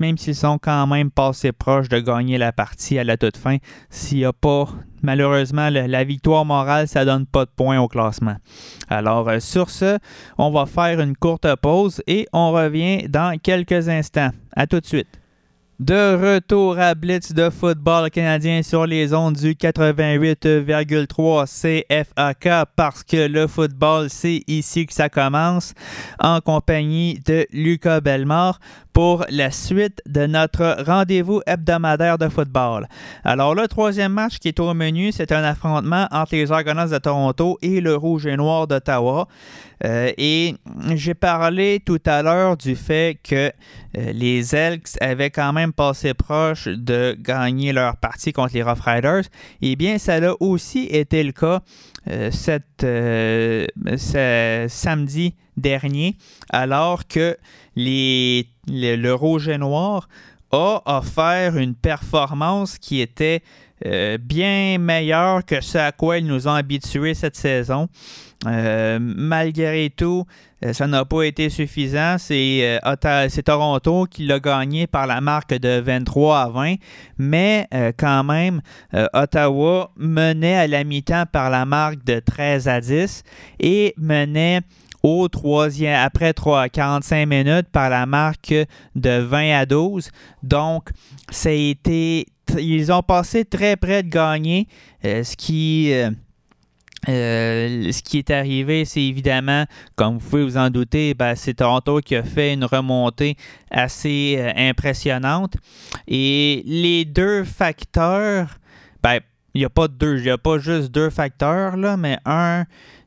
même 0.00 0.18
s'ils 0.18 0.34
sont 0.34 0.58
quand 0.58 0.86
même 0.86 1.10
passés 1.10 1.52
proches 1.52 1.88
de 1.88 1.98
gagner 1.98 2.38
la 2.38 2.52
partie 2.52 2.98
à 2.98 3.04
la 3.04 3.16
toute 3.16 3.36
fin, 3.36 3.56
s'il 3.88 4.18
n'y 4.18 4.24
a 4.24 4.32
pas, 4.32 4.68
malheureusement, 5.02 5.70
la, 5.70 6.04
victoire 6.04 6.44
morale, 6.44 6.86
ça 6.88 7.04
donne 7.04 7.26
pas 7.26 7.44
de 7.44 7.50
points 7.54 7.80
au 7.80 7.88
classement. 7.88 8.36
Alors, 8.88 9.28
euh, 9.28 9.40
sur 9.40 9.70
ce, 9.70 9.98
on 10.36 10.50
va 10.50 10.66
faire 10.66 11.00
une 11.00 11.16
courte 11.16 11.46
pause 11.56 12.02
et 12.06 12.26
on 12.32 12.52
revient 12.52 13.08
dans 13.08 13.38
quelques 13.38 13.88
instants. 13.88 14.30
À 14.54 14.66
tout 14.66 14.80
de 14.80 14.86
suite. 14.86 15.18
De 15.78 16.16
retour 16.16 16.76
à 16.80 16.96
Blitz 16.96 17.32
de 17.32 17.50
football 17.50 18.10
canadien 18.10 18.64
sur 18.64 18.84
les 18.84 19.14
ondes 19.14 19.36
du 19.36 19.52
88,3 19.52 21.46
CFAK 21.46 22.48
parce 22.74 23.04
que 23.04 23.28
le 23.28 23.46
football, 23.46 24.10
c'est 24.10 24.42
ici 24.48 24.86
que 24.86 24.92
ça 24.92 25.08
commence 25.08 25.74
en 26.18 26.40
compagnie 26.40 27.20
de 27.24 27.46
Lucas 27.52 28.00
Belmore 28.00 28.58
pour 28.98 29.24
la 29.30 29.52
suite 29.52 30.02
de 30.08 30.26
notre 30.26 30.82
rendez-vous 30.84 31.40
hebdomadaire 31.46 32.18
de 32.18 32.28
football. 32.28 32.88
Alors, 33.22 33.54
le 33.54 33.68
troisième 33.68 34.10
match 34.10 34.40
qui 34.40 34.48
est 34.48 34.58
au 34.58 34.74
menu, 34.74 35.12
c'est 35.12 35.30
un 35.30 35.44
affrontement 35.44 36.08
entre 36.10 36.34
les 36.34 36.50
Argonauts 36.50 36.88
de 36.88 36.98
Toronto 36.98 37.58
et 37.62 37.80
le 37.80 37.94
Rouge 37.94 38.26
et 38.26 38.36
Noir 38.36 38.66
d'Ottawa. 38.66 39.28
Euh, 39.84 40.10
et 40.18 40.56
j'ai 40.96 41.14
parlé 41.14 41.80
tout 41.86 42.00
à 42.06 42.22
l'heure 42.24 42.56
du 42.56 42.74
fait 42.74 43.20
que 43.22 43.52
euh, 43.96 44.12
les 44.12 44.56
Elks 44.56 45.00
avaient 45.00 45.30
quand 45.30 45.52
même 45.52 45.72
passé 45.72 46.12
proche 46.12 46.66
de 46.66 47.16
gagner 47.20 47.72
leur 47.72 47.98
partie 47.98 48.32
contre 48.32 48.54
les 48.54 48.64
Rough 48.64 48.80
Riders. 48.84 49.26
Eh 49.62 49.76
bien, 49.76 49.98
ça 49.98 50.14
a 50.14 50.34
aussi 50.40 50.86
été 50.86 51.22
le 51.22 51.30
cas 51.30 51.60
euh, 52.08 52.30
ce 52.30 53.66
samedi 54.68 55.34
dernier, 55.56 56.16
alors 56.50 57.06
que 57.06 57.36
les, 57.76 58.48
le 58.66 59.12
Rouge 59.12 59.50
Noir 59.50 60.08
a 60.50 60.98
offert 60.98 61.58
une 61.58 61.74
performance 61.74 62.78
qui 62.78 63.00
était 63.00 63.42
bien 63.84 64.78
meilleure 64.78 65.44
que 65.44 65.60
ce 65.60 65.78
à 65.78 65.92
quoi 65.92 66.18
ils 66.18 66.26
nous 66.26 66.48
ont 66.48 66.54
habitués 66.54 67.14
cette 67.14 67.36
saison. 67.36 67.88
Euh, 68.46 68.98
malgré 69.00 69.90
tout, 69.90 70.24
euh, 70.64 70.72
ça 70.72 70.86
n'a 70.86 71.04
pas 71.04 71.24
été 71.24 71.50
suffisant. 71.50 72.16
C'est 72.18 72.80
euh, 72.84 73.28
Toronto 73.44 74.06
qui 74.08 74.26
l'a 74.26 74.38
gagné 74.38 74.86
par 74.86 75.08
la 75.08 75.20
marque 75.20 75.54
de 75.54 75.80
23 75.80 76.40
à 76.40 76.48
20. 76.48 76.74
Mais 77.18 77.68
quand 77.96 78.24
même, 78.24 78.60
Ottawa 79.12 79.90
menait 79.96 80.56
à 80.56 80.66
la 80.66 80.84
mi-temps 80.84 81.24
par 81.30 81.50
la 81.50 81.64
marque 81.64 82.04
de 82.04 82.20
13 82.20 82.68
à 82.68 82.80
10 82.80 83.24
et 83.58 83.94
menait 83.96 84.60
au 85.02 85.28
troisième, 85.28 86.00
après 86.00 86.32
3, 86.32 86.68
45 86.68 87.26
minutes 87.26 87.68
par 87.72 87.88
la 87.88 88.06
marque 88.06 88.54
de 88.94 89.18
20 89.18 89.58
à 89.58 89.66
12. 89.66 90.10
Donc, 90.42 90.90
ça 91.30 91.50
a 91.50 91.52
été, 91.52 92.26
ils 92.58 92.92
ont 92.92 93.02
passé 93.02 93.44
très 93.44 93.76
près 93.76 94.02
de 94.02 94.08
gagner, 94.08 94.68
ce 95.02 95.36
qui 95.36 95.92
euh, 97.08 97.92
ce 97.92 98.02
qui 98.02 98.18
est 98.18 98.30
arrivé, 98.30 98.84
c'est 98.84 99.02
évidemment, 99.02 99.64
comme 99.94 100.18
vous 100.18 100.28
pouvez 100.28 100.44
vous 100.44 100.56
en 100.56 100.68
douter, 100.68 101.14
ben, 101.14 101.36
c'est 101.36 101.54
Toronto 101.54 102.00
qui 102.00 102.16
a 102.16 102.22
fait 102.22 102.54
une 102.54 102.64
remontée 102.64 103.36
assez 103.70 104.36
euh, 104.38 104.52
impressionnante. 104.56 105.54
Et 106.08 106.62
les 106.66 107.04
deux 107.04 107.44
facteurs, 107.44 108.58
ben, 109.02 109.20
il 109.54 109.60
n'y 109.60 109.64
a 109.64 109.70
pas 109.70 109.86
deux, 109.86 110.18
il 110.18 110.24
n'y 110.24 110.30
a 110.30 110.38
pas 110.38 110.58
juste 110.58 110.90
deux 110.90 111.10
facteurs, 111.10 111.76
là, 111.76 111.96
mais 111.96 112.18
un, 112.26 112.64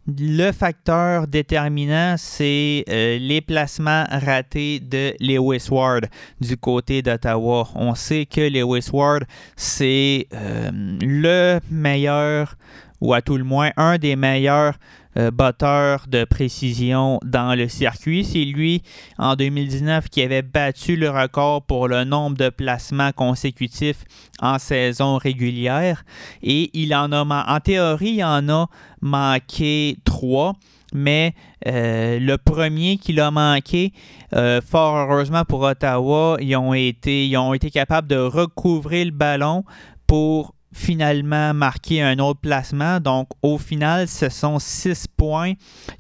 le 0.07 0.51
facteur 0.51 1.27
déterminant, 1.27 2.15
c'est 2.17 2.83
euh, 2.89 3.17
les 3.19 3.41
placements 3.41 4.05
ratés 4.09 4.79
de 4.79 5.13
Lewis 5.19 5.67
Ward 5.69 6.07
du 6.39 6.57
côté 6.57 7.01
d'Ottawa. 7.01 7.67
On 7.75 7.95
sait 7.95 8.25
que 8.25 8.41
Lewis 8.41 8.89
Ward, 8.91 9.23
c'est 9.55 10.27
le 10.31 11.59
meilleur 11.69 12.55
ou 12.99 13.13
à 13.13 13.21
tout 13.21 13.37
le 13.37 13.43
moins 13.43 13.71
un 13.77 13.97
des 13.97 14.15
meilleurs 14.15 14.75
euh, 15.17 15.31
batteurs 15.31 16.05
de 16.07 16.23
précision 16.23 17.19
dans 17.23 17.55
le 17.55 17.67
circuit. 17.67 18.23
C'est 18.23 18.45
lui, 18.45 18.81
en 19.17 19.35
2019, 19.35 20.09
qui 20.09 20.21
avait 20.21 20.41
battu 20.41 20.95
le 20.95 21.09
record 21.09 21.63
pour 21.63 21.87
le 21.87 22.03
nombre 22.03 22.37
de 22.37 22.49
placements 22.49 23.11
consécutifs 23.11 24.03
en 24.39 24.59
saison 24.59 25.17
régulière. 25.17 26.03
Et 26.41 26.69
il 26.73 26.95
en 26.95 27.11
a, 27.11 27.45
en 27.47 27.59
théorie, 27.59 28.15
il 28.17 28.23
en 28.23 28.47
a 28.49 28.67
manqué 29.01 29.97
trois 30.05 30.53
mais 30.93 31.33
euh, 31.67 32.19
le 32.19 32.37
premier 32.37 32.97
qu'il 32.97 33.19
a 33.19 33.31
manqué, 33.31 33.93
euh, 34.35 34.61
fort 34.61 34.95
heureusement 34.95 35.45
pour 35.45 35.61
Ottawa, 35.61 36.37
ils 36.41 36.55
ont 36.55 36.73
été, 36.73 37.27
ils 37.27 37.37
ont 37.37 37.53
été 37.53 37.71
capables 37.71 38.07
de 38.07 38.17
recouvrir 38.17 39.05
le 39.05 39.11
ballon 39.11 39.63
pour 40.07 40.53
finalement 40.73 41.53
marqué 41.53 42.01
un 42.01 42.19
autre 42.19 42.39
placement. 42.39 42.99
Donc, 42.99 43.27
au 43.41 43.57
final, 43.57 44.07
ce 44.07 44.29
sont 44.29 44.59
six 44.59 45.07
points 45.07 45.53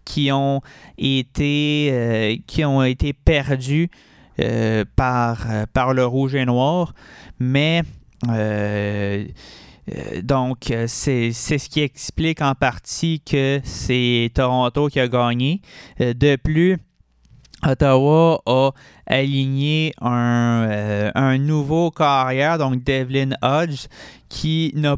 qui 0.05 0.31
ont 0.31 0.61
été, 0.97 1.89
euh, 1.91 2.35
qui 2.47 2.63
ont 2.63 2.83
été 2.83 3.13
perdus 3.13 3.89
euh, 4.39 4.85
par, 4.95 5.45
euh, 5.49 5.65
par 5.73 5.93
le 5.93 6.05
rouge 6.05 6.35
et 6.35 6.45
noir. 6.45 6.93
Mais. 7.39 7.83
donc, 10.23 10.71
c'est 10.87 11.31
ce 11.31 11.69
qui 11.69 11.81
explique 11.81 12.41
en 12.41 12.53
partie 12.53 13.19
que 13.19 13.59
c'est 13.63 14.31
Toronto 14.33 14.87
qui 14.87 14.99
a 14.99 15.07
gagné. 15.07 15.59
de 15.99 16.35
plus, 16.35 16.77
Ottawa 17.65 18.41
a 18.45 18.71
aligné 19.11 19.93
un, 20.01 21.11
un, 21.13 21.37
nouveau 21.37 21.91
carrière, 21.91 22.57
donc 22.57 22.83
Devlin 22.83 23.31
Hodge, 23.41 23.87
qui 24.29 24.73
n'a 24.75 24.95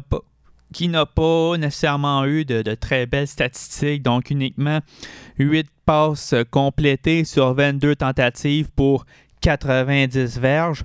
pas 1.06 1.56
nécessairement 1.58 2.24
eu 2.24 2.44
de, 2.44 2.74
très 2.74 3.06
belles 3.06 3.28
statistiques, 3.28 4.02
donc 4.02 4.30
uniquement 4.30 4.78
8 5.38 5.66
passes 5.84 6.34
complétées 6.50 7.24
sur 7.24 7.54
22 7.54 7.96
tentatives 7.96 8.70
pour 8.74 9.04
90 9.40 10.38
verges. 10.38 10.84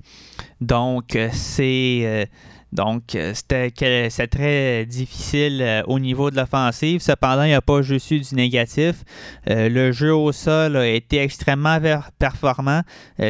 Donc, 0.60 1.18
c'est 1.32 2.02
euh, 2.04 2.26
donc, 2.72 3.16
euh, 3.16 3.34
c'était 3.34 4.28
très 4.28 4.86
difficile 4.86 5.62
euh, 5.62 5.82
au 5.88 6.00
niveau 6.00 6.30
de 6.30 6.36
l'offensive. 6.36 7.02
Cependant, 7.02 7.44
il 7.44 7.50
n'y 7.50 7.54
a 7.54 7.62
pas 7.62 7.82
juste 7.82 8.12
eu 8.12 8.20
du 8.20 8.36
négatif. 8.36 9.04
Euh, 9.50 9.70
le 9.70 9.92
jeu 9.92 10.14
au 10.14 10.32
sol 10.32 10.78
a 10.78 10.88
été 10.88 11.18
extrêmement 11.18 11.80
performant. 12.20 12.82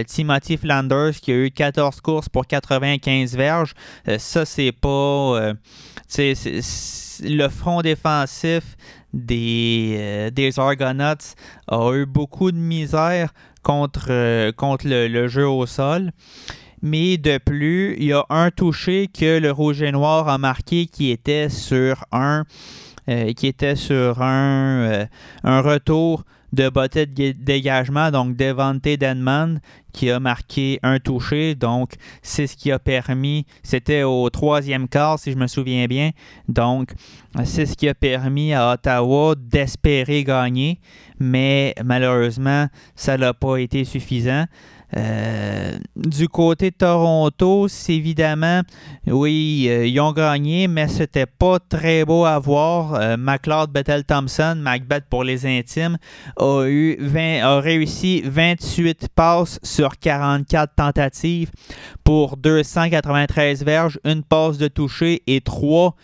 Timothy 0.08 0.58
Flanders 0.58 1.14
qui 1.22 1.32
a 1.32 1.36
eu 1.36 1.52
14 1.52 2.02
courses 2.02 2.30
pour 2.30 2.46
95 2.48 3.36
verges. 3.36 3.74
ça, 4.18 4.46
c'est 4.46 4.72
pas. 4.72 5.54
le 7.22 7.48
front 7.50 7.82
défensif 7.82 8.78
des, 9.14 10.30
des 10.32 10.60
Argonauts 10.60 11.36
a 11.68 11.94
eu 11.94 12.06
beaucoup 12.06 12.52
de 12.52 12.58
misère 12.58 13.34
contre, 13.64 14.52
contre 14.52 14.88
le, 14.88 15.28
jeu 15.28 15.48
au 15.48 15.66
sol 15.66 16.12
mais 16.82 17.18
de 17.18 17.38
plus, 17.38 17.96
il 17.98 18.06
y 18.06 18.14
a 18.14 18.26
un 18.30 18.52
touché 18.52 19.08
que 19.08 19.40
le 19.40 19.52
rouge 19.52 19.82
et 19.82 19.92
noir 19.92 20.28
a 20.28 20.38
marqué 20.38 20.86
qui 20.86 21.12
était 21.12 21.50
sur 21.50 22.06
un 22.12 22.46
euh, 23.10 23.34
qui 23.34 23.48
était 23.48 23.76
sur 23.76 24.22
un, 24.22 24.82
euh, 24.84 25.06
un 25.44 25.62
retour 25.62 26.24
de 26.54 26.70
beauté 26.70 27.06
de 27.06 27.32
dégagement, 27.32 28.12
donc 28.12 28.36
Devante 28.36 28.84
Denman 28.84 29.60
qui 29.94 30.12
a 30.12 30.20
marqué 30.20 30.80
un 30.84 31.00
touché. 31.00 31.56
Donc, 31.56 31.94
c'est 32.22 32.48
ce 32.48 32.56
qui 32.56 32.72
a 32.72 32.80
permis, 32.80 33.46
c'était 33.64 34.04
au 34.04 34.30
troisième 34.30 34.88
quart, 34.88 35.20
si 35.20 35.32
je 35.32 35.38
me 35.38 35.48
souviens 35.48 35.86
bien. 35.88 36.12
Donc, 36.48 36.94
c'est 37.46 37.66
ce 37.66 37.76
qui 37.76 37.90
a 37.90 37.94
permis 37.94 38.54
à 38.54 38.74
Ottawa 38.74 39.36
d'espérer 39.36 40.24
gagner, 40.24 40.80
mais 41.20 41.74
malheureusement, 41.84 42.68
ça 42.96 43.18
n'a 43.18 43.34
pas 43.34 43.58
été 43.58 43.84
suffisant. 43.86 44.46
Euh, 44.98 45.78
du 45.96 46.28
côté 46.28 46.72
Toronto, 46.72 47.68
évidemment, 47.88 48.62
oui, 49.06 49.68
euh, 49.70 49.86
ils 49.86 50.00
ont 50.00 50.12
gagné, 50.12 50.68
mais 50.68 50.88
c'était 50.88 51.28
pas 51.28 51.60
très 51.60 52.06
beau 52.06 52.26
à 52.26 52.40
voir. 52.40 52.96
Euh, 52.96 53.16
McLeod 53.18 53.72
Bethel 53.72 54.04
Thompson, 54.04 54.56
Macbeth 54.58 55.06
pour 55.10 55.24
les 55.24 55.46
intimes, 55.46 55.98
a, 56.38 56.66
eu 56.66 56.98
20, 57.00 57.44
a 57.44 57.60
réussi 57.60 58.24
28 58.26 59.10
passes 59.16 59.60
sur 59.62 59.98
44 59.98 60.74
tentatives 60.76 61.52
pour 62.04 62.38
293 62.38 63.64
verges, 63.64 64.00
une 64.04 64.24
passe 64.24 64.58
de 64.58 64.68
toucher 64.68 65.22
et 65.28 65.42
3 65.42 65.96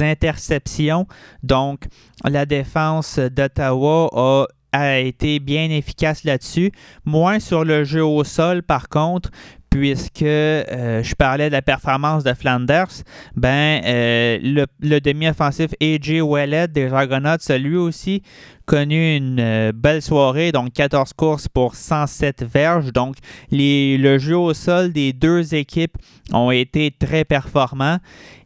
interceptions. 0.00 1.06
Donc, 1.42 1.84
la 2.24 2.46
défense 2.46 3.18
d'Ottawa 3.18 4.08
a 4.12 4.46
a 4.72 4.98
été 4.98 5.38
bien 5.38 5.70
efficace 5.70 6.24
là-dessus. 6.24 6.72
Moins 7.04 7.38
sur 7.40 7.64
le 7.64 7.84
jeu 7.84 8.04
au 8.04 8.24
sol, 8.24 8.62
par 8.62 8.88
contre, 8.88 9.30
puisque 9.72 10.22
euh, 10.22 11.02
je 11.02 11.14
parlais 11.14 11.48
de 11.48 11.52
la 11.52 11.62
performance 11.62 12.24
de 12.24 12.34
Flanders, 12.34 12.90
ben, 13.36 13.82
euh, 13.84 14.38
le, 14.80 15.00
demi-offensif 15.00 15.70
AJ 15.80 16.20
Ouellet 16.20 16.68
des 16.68 16.92
Argonauts 16.92 17.38
a 17.48 17.58
lui 17.58 17.76
aussi 17.76 18.22
connu 18.66 19.16
une 19.16 19.40
euh, 19.40 19.72
belle 19.74 20.02
soirée, 20.02 20.52
donc 20.52 20.74
14 20.74 21.14
courses 21.14 21.48
pour 21.48 21.74
107 21.74 22.44
verges. 22.44 22.92
Donc, 22.92 23.16
les, 23.50 23.96
le 23.96 24.18
jeu 24.18 24.36
au 24.36 24.52
sol 24.52 24.92
des 24.92 25.14
deux 25.14 25.54
équipes 25.54 25.96
ont 26.32 26.50
été 26.50 26.90
très 26.90 27.24
performants. 27.24 27.98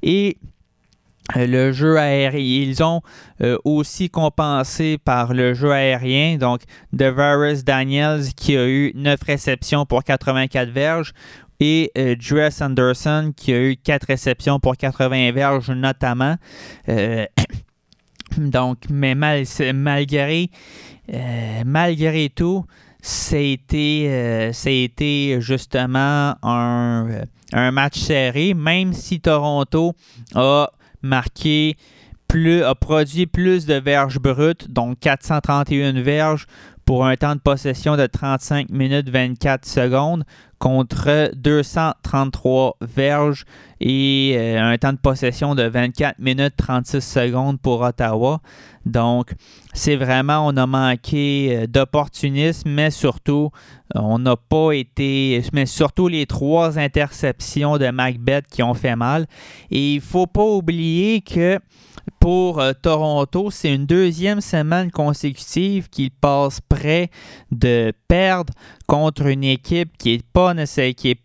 Et 0.05 0.39
le 1.35 1.73
jeu 1.73 1.99
aérien. 1.99 2.39
Ils 2.39 2.83
ont 2.83 3.03
euh, 3.43 3.59
aussi 3.65 4.11
compensé 4.11 4.99
par 4.99 5.35
le 5.35 5.55
jeu 5.55 5.73
aérien. 5.73 6.37
Donc, 6.37 6.63
DeVaris 6.93 7.63
Daniels 7.63 8.35
qui 8.35 8.57
a 8.57 8.67
eu 8.69 8.93
9 8.95 9.21
réceptions 9.23 9.87
pour 9.87 10.05
84 10.05 10.71
verges 10.71 11.13
et 11.59 11.91
euh, 11.97 12.15
Anderson 12.61 13.33
qui 13.35 13.53
a 13.53 13.61
eu 13.61 13.77
4 13.77 14.05
réceptions 14.05 14.61
pour 14.61 14.77
80 14.77 15.33
verges 15.33 15.71
notamment. 15.71 16.37
donc, 18.37 18.79
mais 18.91 19.15
malgré, 19.15 20.51
malgré 21.65 22.29
tout, 22.29 22.65
ça 23.01 23.37
a 23.37 24.71
été 24.71 25.39
justement 25.41 26.35
un, 26.43 27.07
un 27.53 27.71
match 27.71 27.99
serré, 27.99 28.55
même 28.55 28.93
si 28.93 29.21
Toronto 29.21 29.95
a 30.35 30.71
marqué 31.07 31.77
plus, 32.29 32.63
a 32.63 32.75
produit 32.75 33.27
plus 33.27 33.67
de 33.67 33.75
verges 33.75 34.19
brutes, 34.19 34.71
donc 34.71 34.99
431 35.01 36.03
verges 36.03 36.47
pour 36.85 37.05
un 37.05 37.17
temps 37.17 37.35
de 37.35 37.41
possession 37.41 37.97
de 37.97 38.07
35 38.07 38.71
minutes 38.71 39.09
24 39.09 39.67
secondes 39.67 40.25
contre 40.59 41.33
233 41.35 42.77
verges 42.81 43.45
et 43.81 44.35
euh, 44.37 44.63
un 44.63 44.79
temps 44.79 44.93
de 44.93 44.99
possession 44.99 45.55
de 45.55 45.65
24 45.65 46.19
minutes 46.19 46.55
36 46.57 47.01
secondes 47.01 47.61
pour 47.61 47.83
Ottawa. 47.83 48.41
Donc, 48.87 49.33
c'est 49.77 49.97
vraiment, 49.97 50.47
on 50.47 50.57
a 50.57 50.67
manqué 50.67 51.51
euh, 51.51 51.67
d'opportunisme, 51.67 52.71
mais 52.71 52.91
surtout, 52.91 53.51
euh, 53.95 54.01
on 54.01 54.19
n'a 54.19 54.35
pas 54.37 54.73
été, 54.73 55.43
mais 55.53 55.67
surtout 55.67 56.09
les 56.09 56.25
trois 56.25 56.79
interceptions 56.79 57.77
de 57.77 57.91
Macbeth 57.91 58.47
qui 58.51 58.63
ont 58.63 58.75
fait 58.75 58.97
mal. 58.97 59.27
Et 59.71 59.93
il 59.93 59.97
ne 59.97 60.01
faut 60.01 60.27
pas 60.27 60.45
oublier 60.45 61.21
que 61.21 61.61
pour 62.21 62.61
euh, 62.61 62.73
Toronto, 62.73 63.51
c'est 63.51 63.75
une 63.75 63.87
deuxième 63.87 64.41
semaine 64.41 64.91
consécutive 64.91 65.89
qu'ils 65.91 66.11
passent 66.11 66.61
près 66.61 67.11
de 67.51 67.93
perdre 68.09 68.53
contre 68.87 69.27
une 69.27 69.45
équipe 69.45 69.97
qui 69.99 70.13
n'est 70.13 70.23
pas, 70.33 70.55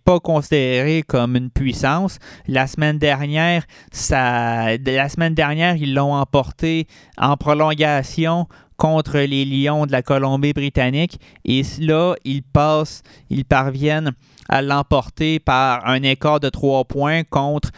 pas 0.04 0.20
considérée 0.20 1.04
comme 1.08 1.36
une 1.36 1.50
puissance. 1.50 2.18
La 2.48 2.68
semaine 2.68 2.98
dernière, 2.98 3.64
ça, 3.92 4.78
la 4.78 5.10
semaine 5.10 5.36
dernière, 5.36 5.76
ils 5.76 5.94
l'ont 5.94 6.14
emporté 6.14 6.88
en 7.18 7.38
prolongation 7.38 8.41
contre 8.78 9.20
les 9.20 9.46
Lions 9.46 9.86
de 9.86 9.92
la 9.92 10.02
Colombie-Britannique. 10.02 11.20
Et 11.46 11.62
là, 11.80 12.16
ils 12.26 12.42
passent, 12.42 13.04
ils 13.30 13.46
parviennent 13.46 14.12
à 14.50 14.62
l'emporter 14.62 15.40
par 15.40 15.88
un 15.88 16.02
écart 16.04 16.40
de 16.40 16.50
trois 16.50 16.84
points 16.84 17.24
contre 17.24 17.70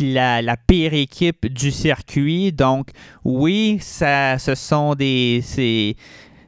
la, 0.00 0.56
pire 0.66 0.94
équipe 0.94 1.46
du 1.46 1.70
circuit. 1.70 2.52
Donc, 2.52 2.88
oui, 3.24 3.78
ce 3.80 4.54
sont 4.56 4.94
des. 4.94 5.96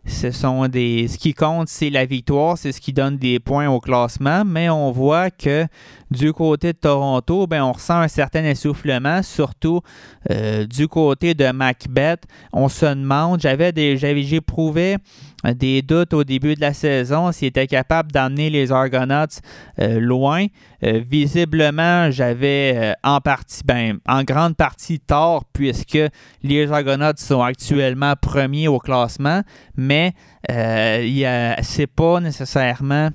Ce 0.09 0.31
sont 0.31 0.67
des. 0.69 1.07
Ce 1.07 1.19
qui 1.19 1.35
compte, 1.35 1.69
c'est 1.69 1.91
la 1.91 2.07
victoire, 2.07 2.57
c'est 2.57 2.73
ce 2.73 2.81
qui 2.81 2.93
donne 2.93 3.19
des 3.19 3.39
points 3.39 3.69
au 3.69 3.79
classement, 3.79 4.43
mais 4.45 4.71
on 4.71 4.91
voit 4.91 5.31
que 5.31 5.67
du 6.11 6.33
côté 6.33 6.73
de 6.73 6.79
Toronto, 6.79 7.47
ben, 7.47 7.63
on 7.63 7.73
ressent 7.73 8.01
un 8.01 8.09
certain 8.09 8.45
essoufflement, 8.45 9.23
surtout 9.23 9.83
euh, 10.31 10.67
du 10.67 10.89
côté 10.89 11.35
de 11.35 11.51
Macbeth. 11.53 12.25
On 12.53 12.69
se 12.69 12.87
demande, 12.87 13.41
j'avais 13.41 13.73
j'ai 13.77 14.41
prouvé 14.41 14.97
des 15.45 15.83
doutes 15.83 16.15
au 16.15 16.25
début 16.25 16.55
de 16.55 16.61
la 16.61 16.73
saison 16.73 17.33
s'il 17.33 17.49
était 17.49 17.67
capable 17.67 18.13
d'amener 18.13 18.51
les 18.51 18.73
Argonauts 18.73 19.41
euh, 19.81 20.01
loin. 20.01 20.47
Euh, 20.83 21.01
visiblement, 21.05 22.11
j'avais 22.11 22.95
en 23.03 23.21
partie, 23.21 23.63
ben, 23.65 23.99
en 24.07 24.23
grande 24.25 24.57
partie 24.57 25.01
tort, 25.01 25.45
puisque 25.53 25.99
les 26.43 26.73
Argonauts 26.73 27.13
sont 27.17 27.43
actuellement 27.43 28.15
premiers 28.21 28.69
au 28.69 28.79
classement, 28.79 29.43
mais 29.77 30.13
c'est 30.49 31.89
pas 31.95 32.21
nécessairement 32.21 33.11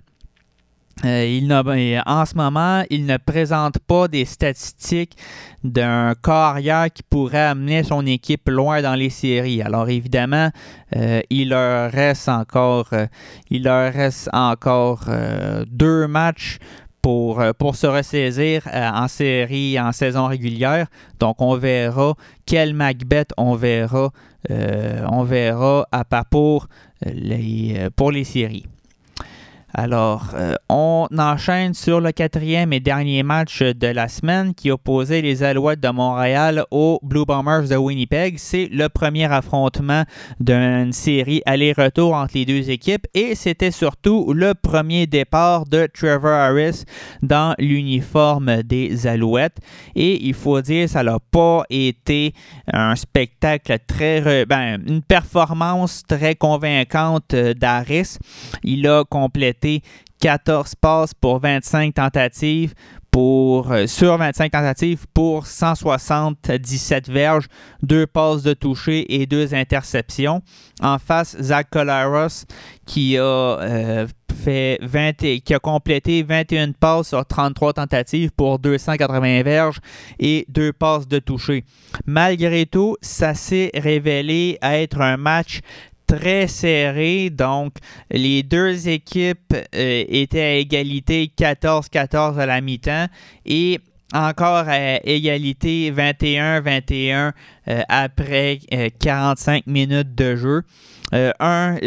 euh, 1.06 1.26
il 1.26 1.54
en 1.54 2.26
ce 2.26 2.36
moment, 2.36 2.84
il 2.90 3.06
ne 3.06 3.18
présente 3.18 3.80
pas 3.80 4.08
des 4.08 4.24
statistiques 4.26 5.18
d'un 5.64 6.14
carrière 6.16 6.88
qui 6.94 7.04
pourrait 7.04 7.40
amener 7.40 7.84
son 7.84 8.06
équipe 8.06 8.48
loin 8.48 8.82
dans 8.82 8.96
les 8.96 9.10
séries. 9.10 9.62
Alors 9.62 9.90
évidemment, 9.90 10.50
euh, 10.96 11.22
il 11.30 11.50
leur 11.50 11.92
reste 11.92 12.30
encore, 12.30 12.88
euh, 12.94 13.08
deux 15.68 16.08
matchs 16.08 16.60
pour, 17.02 17.42
se 17.74 17.88
ressaisir 17.88 18.66
en 18.72 19.10
série, 19.10 19.78
en 19.78 19.92
saison 19.92 20.28
régulière. 20.28 20.88
Donc 21.20 21.42
on 21.42 21.58
verra 21.58 22.14
quel 22.46 22.74
Macbeth 22.74 23.34
on 23.38 23.56
verra, 23.56 24.12
à 24.50 26.04
pas 26.06 26.24
pour 26.24 26.68
les 27.00 28.24
séries. 28.24 28.68
Alors, 29.76 30.30
euh, 30.36 30.54
on 30.70 31.08
enchaîne 31.18 31.74
sur 31.74 32.00
le 32.00 32.12
quatrième 32.12 32.74
et 32.74 32.80
dernier 32.80 33.24
match 33.24 33.64
de 33.64 33.88
la 33.88 34.08
semaine 34.08 34.54
qui 34.54 34.70
opposait 34.70 35.24
les 35.24 35.42
Alouettes 35.42 35.80
de 35.80 35.90
Montréal 35.90 36.64
aux 36.70 37.00
Blue 37.02 37.26
Bombers 37.26 37.68
de 37.68 37.76
Winnipeg. 37.76 38.36
C'est 38.38 38.70
le 38.72 38.88
premier 38.90 39.26
affrontement 39.32 40.04
d'une 40.40 40.94
série 40.94 41.42
aller-retour 41.48 42.14
entre 42.14 42.34
les 42.36 42.46
deux 42.46 42.70
équipes 42.70 43.08
et 43.16 43.34
c'était 43.34 43.72
surtout 43.72 44.32
le 44.32 44.54
premier 44.54 45.08
départ 45.08 45.66
de 45.66 45.88
Trevor 45.92 46.34
Harris 46.34 46.84
dans 47.24 47.56
l'uniforme 47.58 48.62
des 48.62 49.08
Alouettes. 49.08 49.58
Et 49.96 50.24
il 50.24 50.36
faut 50.36 50.62
dire, 50.62 50.88
ça 50.88 51.02
n'a 51.02 51.18
pas 51.32 51.64
été 51.72 52.36
un 52.72 52.96
spectacle 52.96 53.76
très... 53.88 54.46
Ben, 54.46 54.80
une 54.88 55.02
performance 55.02 56.04
très 56.08 56.36
convaincante 56.36 57.34
d'Harris. 57.34 58.20
Il 58.64 58.88
a 58.88 59.04
complété 59.04 59.63
14 60.20 60.76
passes 60.76 61.14
pour 61.14 61.40
25 61.40 61.94
tentatives 61.94 62.74
pour, 63.14 63.72
euh, 63.72 63.86
sur 63.86 64.18
25 64.18 64.52
tentatives 64.52 65.06
pour 65.14 65.46
177 65.46 67.10
verges, 67.10 67.46
deux 67.84 68.08
passes 68.08 68.42
de 68.42 68.54
toucher 68.54 69.22
et 69.22 69.28
deux 69.28 69.54
interceptions. 69.54 70.42
En 70.82 70.98
face, 70.98 71.38
Zach 71.40 71.68
Colaros 71.70 72.46
qui 72.88 73.18
a 73.20 73.22
euh, 73.22 74.08
fait 74.34 74.80
20, 74.82 75.42
qui 75.42 75.54
a 75.54 75.60
complété 75.60 76.24
21 76.24 76.72
passes 76.72 77.10
sur 77.10 77.24
33 77.24 77.74
tentatives 77.74 78.32
pour 78.32 78.58
280 78.58 79.44
verges 79.44 79.80
et 80.20 80.46
deux 80.50 80.74
passes 80.74 81.08
de 81.08 81.20
toucher. 81.20 81.66
Malgré 82.08 82.66
tout, 82.66 82.98
ça 83.02 83.36
s'est 83.36 83.70
révélé 83.76 84.58
être 84.64 85.00
un 85.02 85.18
match 85.18 85.60
très 86.16 86.48
serré. 86.48 87.30
Donc, 87.30 87.74
les 88.12 88.44
deux 88.44 88.88
équipes 88.88 89.54
euh, 89.54 90.04
étaient 90.08 90.42
à 90.42 90.56
égalité 90.56 91.32
14-14 91.38 92.38
à 92.38 92.46
la 92.46 92.62
mi-temps 92.62 93.08
et 93.46 93.80
encore 94.14 94.66
à 94.68 95.04
égalité 95.04 95.92
21-21 95.92 97.32
euh, 97.68 97.82
après 97.90 98.60
45 99.00 99.56
euh, 99.56 99.72
minutes 99.72 100.14
de 100.14 100.36
jeu. 100.36 100.62
un, 101.12 101.78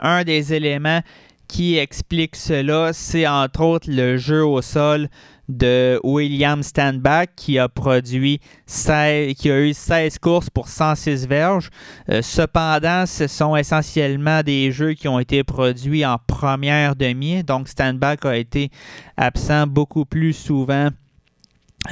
un 0.00 0.24
des 0.24 0.54
éléments 0.54 1.00
qui 1.48 1.78
explique 1.78 2.36
cela, 2.36 2.92
c'est 2.92 3.26
entre 3.26 3.62
autres 3.62 3.90
le 3.90 4.16
jeu 4.16 4.44
au 4.44 4.62
sol 4.62 5.08
de 5.50 6.00
William 6.04 6.62
Standback 6.62 7.32
qui 7.36 7.58
a 7.58 7.68
produit 7.68 8.40
16, 8.66 9.34
qui 9.34 9.50
a 9.50 9.60
eu 9.60 9.74
16 9.74 10.18
courses 10.18 10.50
pour 10.50 10.68
106 10.68 11.26
verges. 11.26 11.70
Euh, 12.08 12.22
cependant, 12.22 13.04
ce 13.06 13.26
sont 13.26 13.56
essentiellement 13.56 14.42
des 14.42 14.72
jeux 14.72 14.94
qui 14.94 15.08
ont 15.08 15.18
été 15.18 15.44
produits 15.44 16.06
en 16.06 16.18
première 16.26 16.96
demi, 16.96 17.42
donc 17.44 17.68
Standback 17.68 18.24
a 18.24 18.36
été 18.36 18.70
absent 19.16 19.66
beaucoup 19.66 20.04
plus 20.04 20.32
souvent. 20.32 20.88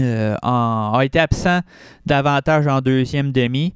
Euh, 0.00 0.36
a 0.42 1.00
été 1.02 1.18
absent 1.18 1.60
davantage 2.04 2.66
en 2.66 2.80
deuxième 2.80 3.32
demi. 3.32 3.74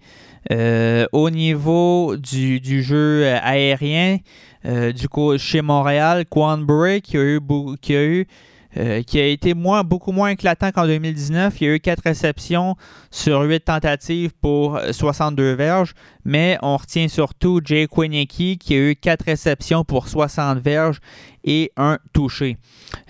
Euh, 0.50 1.06
au 1.12 1.30
niveau 1.30 2.16
du, 2.16 2.82
jeu 2.82 3.26
aérien, 3.42 4.18
du 4.64 5.08
coup, 5.08 5.38
chez 5.38 5.62
Montréal, 5.62 6.24
Quan 6.28 6.66
qui 7.02 7.16
a 7.16 7.22
eu, 7.22 7.40
qui 7.80 7.96
a 7.96 8.04
eu 8.04 8.26
euh, 8.76 9.02
qui 9.02 9.20
a 9.20 9.26
été 9.26 9.54
moins, 9.54 9.84
beaucoup 9.84 10.12
moins 10.12 10.30
éclatant 10.30 10.70
qu'en 10.72 10.86
2019. 10.86 11.60
Il 11.60 11.64
y 11.64 11.70
a 11.70 11.74
eu 11.74 11.80
4 11.80 12.02
réceptions 12.04 12.76
sur 13.10 13.42
8 13.42 13.60
tentatives 13.60 14.32
pour 14.40 14.80
62 14.90 15.52
verges, 15.52 15.94
mais 16.24 16.58
on 16.62 16.76
retient 16.76 17.08
surtout 17.08 17.60
Jay 17.64 17.86
Quinicky 17.86 18.58
qui 18.58 18.74
a 18.74 18.78
eu 18.78 18.96
4 18.96 19.24
réceptions 19.24 19.84
pour 19.84 20.08
60 20.08 20.58
verges 20.58 21.00
et 21.44 21.72
un 21.76 21.98
touché. 22.12 22.56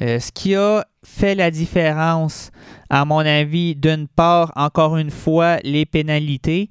Euh, 0.00 0.18
ce 0.18 0.32
qui 0.32 0.54
a 0.54 0.84
fait 1.04 1.34
la 1.34 1.50
différence, 1.50 2.50
à 2.92 3.06
mon 3.06 3.20
avis, 3.20 3.74
d'une 3.74 4.06
part, 4.06 4.52
encore 4.54 4.98
une 4.98 5.10
fois, 5.10 5.56
les 5.64 5.86
pénalités. 5.86 6.68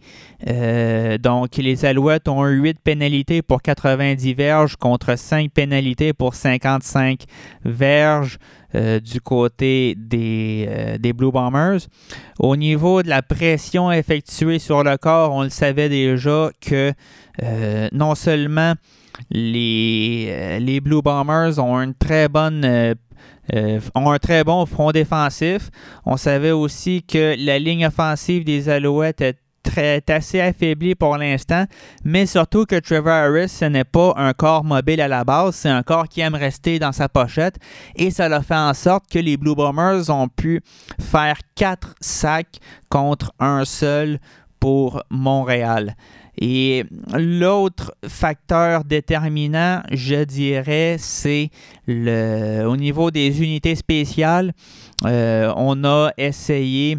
Euh, 0.47 1.17
donc, 1.17 1.57
les 1.57 1.83
Alouettes 1.83 2.27
ont 2.27 2.47
eu 2.47 2.61
8 2.61 2.79
pénalités 2.79 3.41
pour 3.41 3.63
90 3.63 4.35
verges 4.35 4.75
contre 4.75 5.17
5 5.17 5.49
pénalités 5.51 6.13
pour 6.13 6.35
55 6.35 7.23
verges. 7.65 8.37
Euh, 8.73 9.01
du 9.01 9.19
côté 9.19 9.95
des, 9.97 10.65
euh, 10.69 10.97
des, 10.97 11.11
Blue 11.11 11.29
Bombers. 11.29 11.79
Au 12.39 12.55
niveau 12.55 13.03
de 13.03 13.09
la 13.09 13.21
pression 13.21 13.91
effectuée 13.91 14.59
sur 14.59 14.81
le 14.81 14.95
corps, 14.95 15.33
on 15.33 15.43
le 15.43 15.49
savait 15.49 15.89
déjà 15.89 16.51
que 16.61 16.93
non 17.91 18.15
seulement 18.15 18.75
les, 19.29 20.57
les, 20.61 20.79
Blue 20.79 21.01
Bombers 21.01 21.59
ont 21.59 21.81
une 21.81 21.93
très 21.93 22.29
bonne 22.29 22.95
ont 23.95 24.11
un 24.11 24.19
très 24.19 24.43
bon 24.43 24.65
front 24.65 24.91
défensif. 24.91 25.69
On 26.05 26.17
savait 26.17 26.51
aussi 26.51 27.03
que 27.03 27.35
la 27.37 27.59
ligne 27.59 27.87
offensive 27.87 28.43
des 28.43 28.69
Alouettes 28.69 29.37
très 29.63 30.03
assez 30.09 30.41
affaibli 30.41 30.95
pour 30.95 31.17
l'instant, 31.17 31.65
mais 32.03 32.25
surtout 32.25 32.65
que 32.65 32.79
Trevor 32.79 33.11
Harris, 33.11 33.49
ce 33.49 33.65
n'est 33.65 33.83
pas 33.83 34.13
un 34.17 34.33
corps 34.33 34.63
mobile 34.63 35.01
à 35.01 35.07
la 35.07 35.23
base, 35.23 35.55
c'est 35.55 35.69
un 35.69 35.83
corps 35.83 36.07
qui 36.07 36.21
aime 36.21 36.35
rester 36.35 36.79
dans 36.79 36.91
sa 36.91 37.09
pochette 37.09 37.57
et 37.95 38.11
ça 38.11 38.25
a 38.25 38.41
fait 38.41 38.55
en 38.55 38.73
sorte 38.73 39.05
que 39.09 39.19
les 39.19 39.37
Blue 39.37 39.55
Bombers 39.55 40.09
ont 40.09 40.27
pu 40.27 40.61
faire 40.99 41.37
quatre 41.55 41.95
sacs 42.01 42.59
contre 42.89 43.33
un 43.39 43.65
seul 43.65 44.19
pour 44.59 45.03
Montréal. 45.09 45.95
Et 46.43 46.85
l'autre 47.13 47.93
facteur 48.07 48.83
déterminant, 48.83 49.83
je 49.91 50.23
dirais, 50.23 50.95
c'est 50.97 51.51
le, 51.85 52.65
au 52.65 52.75
niveau 52.75 53.11
des 53.11 53.43
unités 53.43 53.75
spéciales. 53.75 54.53
Euh, 55.05 55.53
on 55.55 55.83
a 55.83 56.11
essayé 56.17 56.97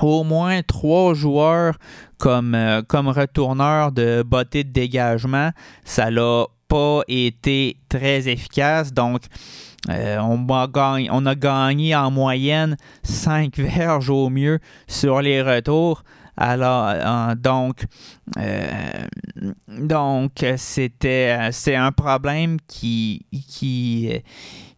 au 0.00 0.24
moins 0.24 0.62
trois 0.62 1.12
joueurs 1.12 1.76
comme, 2.16 2.54
euh, 2.54 2.80
comme 2.80 3.08
retourneurs 3.08 3.92
de 3.92 4.24
bottée 4.26 4.64
de 4.64 4.72
dégagement. 4.72 5.50
Ça 5.84 6.10
n'a 6.10 6.46
pas 6.66 7.02
été 7.08 7.76
très 7.90 8.26
efficace. 8.26 8.90
Donc, 8.90 9.24
euh, 9.90 10.18
on, 10.18 10.48
a 10.48 10.66
gagné, 10.66 11.08
on, 11.12 11.26
a 11.26 11.34
gagné, 11.34 11.94
en 11.94 12.10
moyenne 12.10 12.78
5 13.02 13.54
verges 13.58 14.08
au 14.08 14.30
mieux 14.30 14.60
sur 14.88 15.20
les 15.20 15.42
retours. 15.42 16.02
Alors, 16.36 16.86
euh, 16.88 17.34
donc, 17.34 17.86
donc 19.68 20.44
c'était, 20.56 21.48
c'est 21.52 21.76
un 21.76 21.92
problème 21.92 22.58
qui, 22.68 23.24
qui, 23.48 24.22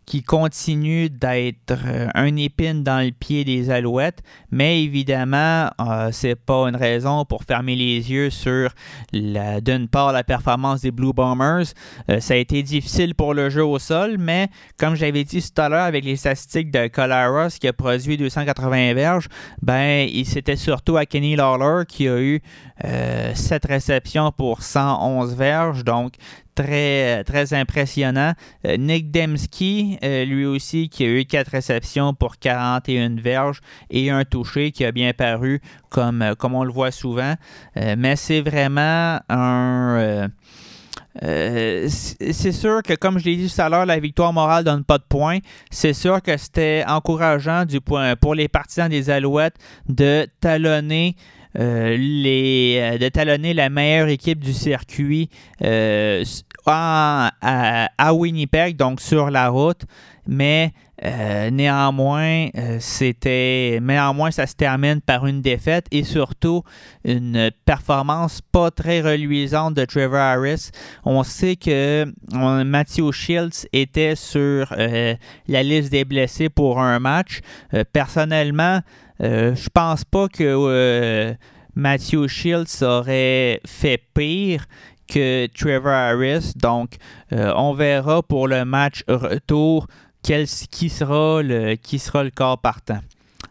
qui 0.09 0.23
continue 0.23 1.11
d'être 1.11 1.77
euh, 1.87 2.09
un 2.15 2.35
épine 2.37 2.83
dans 2.83 3.05
le 3.05 3.13
pied 3.13 3.45
des 3.45 3.69
Alouettes, 3.69 4.23
mais 4.51 4.83
évidemment, 4.83 5.69
euh, 5.83 6.09
c'est 6.13 6.35
pas 6.35 6.67
une 6.67 6.77
raison 6.77 7.27
pour 7.27 7.45
fermer 7.45 7.77
les 7.77 8.11
yeux 8.11 8.31
sur 8.31 8.71
d'une 9.13 9.87
part 9.87 10.13
la 10.13 10.25
performance 10.25 10.81
des 10.81 10.93
Blue 10.93 11.13
Bombers. 11.13 11.75
Euh, 12.09 12.21
ça 12.21 12.33
a 12.33 12.37
été 12.39 12.63
difficile 12.63 13.15
pour 13.15 13.35
le 13.35 13.51
jeu 13.51 13.63
au 13.63 13.79
sol, 13.79 14.17
mais 14.19 14.49
comme 14.79 14.95
j'avais 14.95 15.25
dit 15.25 15.43
tout 15.43 15.61
à 15.61 15.69
l'heure 15.69 15.85
avec 15.85 16.07
les 16.07 16.17
statistiques 16.17 16.71
de 16.71 16.87
Colaros 16.87 17.59
qui 17.61 17.69
a 17.69 17.75
produit 17.75 18.17
280 18.17 18.95
verges, 18.95 19.29
ben 19.61 20.09
c'était 20.25 20.57
surtout 20.57 20.97
à 20.97 21.05
Kenny 21.05 21.37
Lawler 21.37 21.85
qui 21.87 22.09
a 22.09 22.19
eu 22.19 22.41
7 22.83 23.65
réceptions 23.67 24.33
pour 24.33 24.63
111 24.63 25.35
verges, 25.35 25.85
donc 25.85 26.15
très, 26.63 27.23
très 27.25 27.55
impressionnant. 27.55 28.33
Euh, 28.67 28.77
Nick 28.77 29.11
Dembski, 29.11 29.99
euh, 30.03 30.25
lui 30.25 30.45
aussi, 30.45 30.89
qui 30.89 31.05
a 31.05 31.09
eu 31.09 31.25
quatre 31.25 31.53
réceptions 31.53 32.15
pour 32.15 32.39
41 32.39 33.17
verges 33.17 33.61
et 33.91 34.11
un 34.11 34.25
touché 34.25 34.73
qui 34.73 34.85
a 34.85 34.91
bien 34.91 35.13
paru 35.13 35.61
comme, 35.89 36.23
euh, 36.23 36.35
comme 36.35 36.55
on 36.55 36.65
le 36.65 36.73
voit 36.73 36.91
souvent. 36.91 37.35
mais 37.77 38.17
c'est 38.17 38.41
vraiment 38.41 39.21
un... 39.29 40.29
c'est 41.21 42.53
sûr 42.53 42.83
que, 42.83 42.95
comme 42.95 43.19
je 43.19 43.25
l'ai 43.25 43.37
dit 43.37 43.53
tout 43.53 43.61
à 43.61 43.69
l'heure, 43.69 43.87
la 43.87 44.01
victoire 44.01 44.33
morale 44.33 44.65
donne 44.65 44.85
pas 44.85 44.99
de 44.99 45.05
points. 45.09 45.39
C'est 45.71 45.93
sûr 45.93 46.21
que 46.23 46.37
c'était 46.37 46.85
encourageant 46.89 47.65
du 47.65 47.81
point, 47.81 48.17
pour 48.17 48.35
les 48.35 48.49
partisans 48.49 48.89
des 48.89 49.11
Alouettes 49.11 49.57
de 49.89 50.27
talonner 50.41 51.15
les, 51.55 52.99
de 53.01 53.09
talonner 53.09 53.55
la 53.55 53.69
meilleure 53.69 54.09
équipe 54.09 54.41
du 54.41 54.53
circuit 54.53 55.31
à, 56.67 58.15
Winnipeg, 58.15 58.77
donc 58.77 59.01
sur 59.01 59.31
la 59.31 59.49
route, 59.49 59.83
mais 60.27 60.73
euh, 61.05 61.51
néanmoins, 61.51 62.49
euh, 62.57 62.79
c'était 62.81 63.79
néanmoins 63.81 64.33
ça 64.33 64.49
se 64.49 64.55
termine 64.55 65.01
par 65.01 65.27
une 65.27 65.43
défaite 65.43 65.87
et 65.93 66.03
surtout 66.03 66.65
une 67.05 67.53
performance 67.65 68.41
pas 68.41 68.73
très 68.73 69.01
reluisante 69.01 69.75
de 69.75 69.85
Trevor 69.85 70.19
Harris. 70.19 70.71
On 71.05 71.23
sait 71.23 71.55
que 71.55 72.05
Matthew 72.33 73.13
Shields 73.13 73.69
était 73.73 74.17
sur 74.17 74.75
euh, 74.77 75.15
la 75.47 75.63
liste 75.63 75.93
des 75.93 76.05
blessés 76.05 76.49
pour 76.49 76.81
un 76.81 76.99
match. 76.99 77.41
personnellement, 77.93 78.81
je 79.21 79.69
pense 79.71 80.05
pas 80.05 80.29
que 80.29 81.37
Matthew 81.75 82.27
Shields 82.27 82.83
aurait 82.83 83.61
fait 83.65 84.03
pire 84.13 84.67
que 85.09 85.47
Trevor 85.47 85.93
Harris. 85.93 86.53
Donc, 86.57 86.97
euh, 87.33 87.53
on 87.57 87.73
verra 87.73 88.23
pour 88.23 88.49
le 88.49 88.65
match 88.65 89.03
retour 89.09 89.87
quel, 90.23 90.47
qui, 90.47 90.91
sera 90.91 91.43
le, 91.43 91.77
qui 91.77 91.99
sera 91.99 92.25
le 92.25 92.31
partant. 92.31 93.01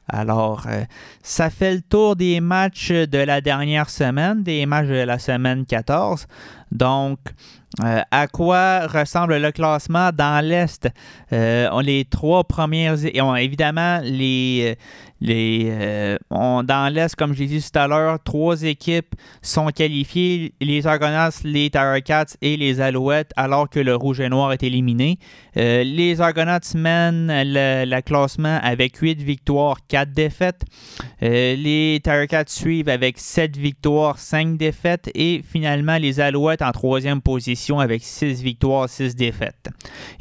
Alors, 0.09 0.65
euh, 0.67 0.83
ça 1.21 1.49
fait 1.49 1.75
le 1.75 1.81
tour 1.81 2.15
des 2.15 2.39
matchs 2.39 2.91
de 2.91 3.17
la 3.17 3.41
dernière 3.41 3.89
semaine, 3.89 4.43
des 4.43 4.65
matchs 4.65 4.87
de 4.87 5.03
la 5.03 5.19
semaine 5.19 5.65
14. 5.65 6.27
Donc, 6.71 7.19
euh, 7.83 8.01
à 8.11 8.27
quoi 8.27 8.87
ressemble 8.87 9.37
le 9.37 9.51
classement 9.51 10.11
dans 10.13 10.43
l'Est? 10.43 10.89
on 11.31 11.79
les 11.79 12.05
trois 12.05 12.45
premières... 12.45 12.95
évidemment, 13.37 13.99
les, 14.03 14.77
les, 15.19 15.69
euh, 15.71 16.17
dans 16.29 16.93
l'Est, 16.93 17.15
comme 17.15 17.33
je 17.33 17.39
l'ai 17.39 17.47
dit 17.47 17.61
tout 17.61 17.79
à 17.79 17.87
l'heure, 17.87 18.19
trois 18.23 18.61
équipes 18.63 19.15
sont 19.41 19.67
qualifiées, 19.67 20.53
les 20.61 20.85
Argonauts, 20.85 21.31
les 21.43 21.69
Cats 21.69 22.25
et 22.41 22.55
les 22.55 22.81
Alouettes, 22.81 23.31
alors 23.35 23.69
que 23.69 23.79
le 23.79 23.95
Rouge 23.95 24.19
et 24.19 24.29
Noir 24.29 24.53
est 24.53 24.63
éliminé. 24.63 25.17
Euh, 25.57 25.83
les 25.83 26.21
Argonauts 26.21 26.75
mènent 26.75 27.31
le, 27.31 28.01
classement 28.01 28.59
avec 28.61 28.97
8 28.97 29.21
victoires, 29.21 29.77
4 29.87 30.11
défaites. 30.11 30.63
Euh, 31.23 31.55
les 31.55 31.99
Cats 32.03 32.43
suivent 32.47 32.89
avec 32.89 33.17
7 33.17 33.57
victoires, 33.57 34.19
5 34.19 34.57
défaites. 34.57 35.09
Et 35.15 35.41
finalement, 35.43 35.97
les 35.97 36.19
Alouettes 36.19 36.61
en 36.61 36.71
troisième 36.71 37.21
position 37.21 37.79
avec 37.79 38.03
6 38.03 38.43
victoires, 38.43 38.87
6 38.87 39.15
défaites. 39.15 39.69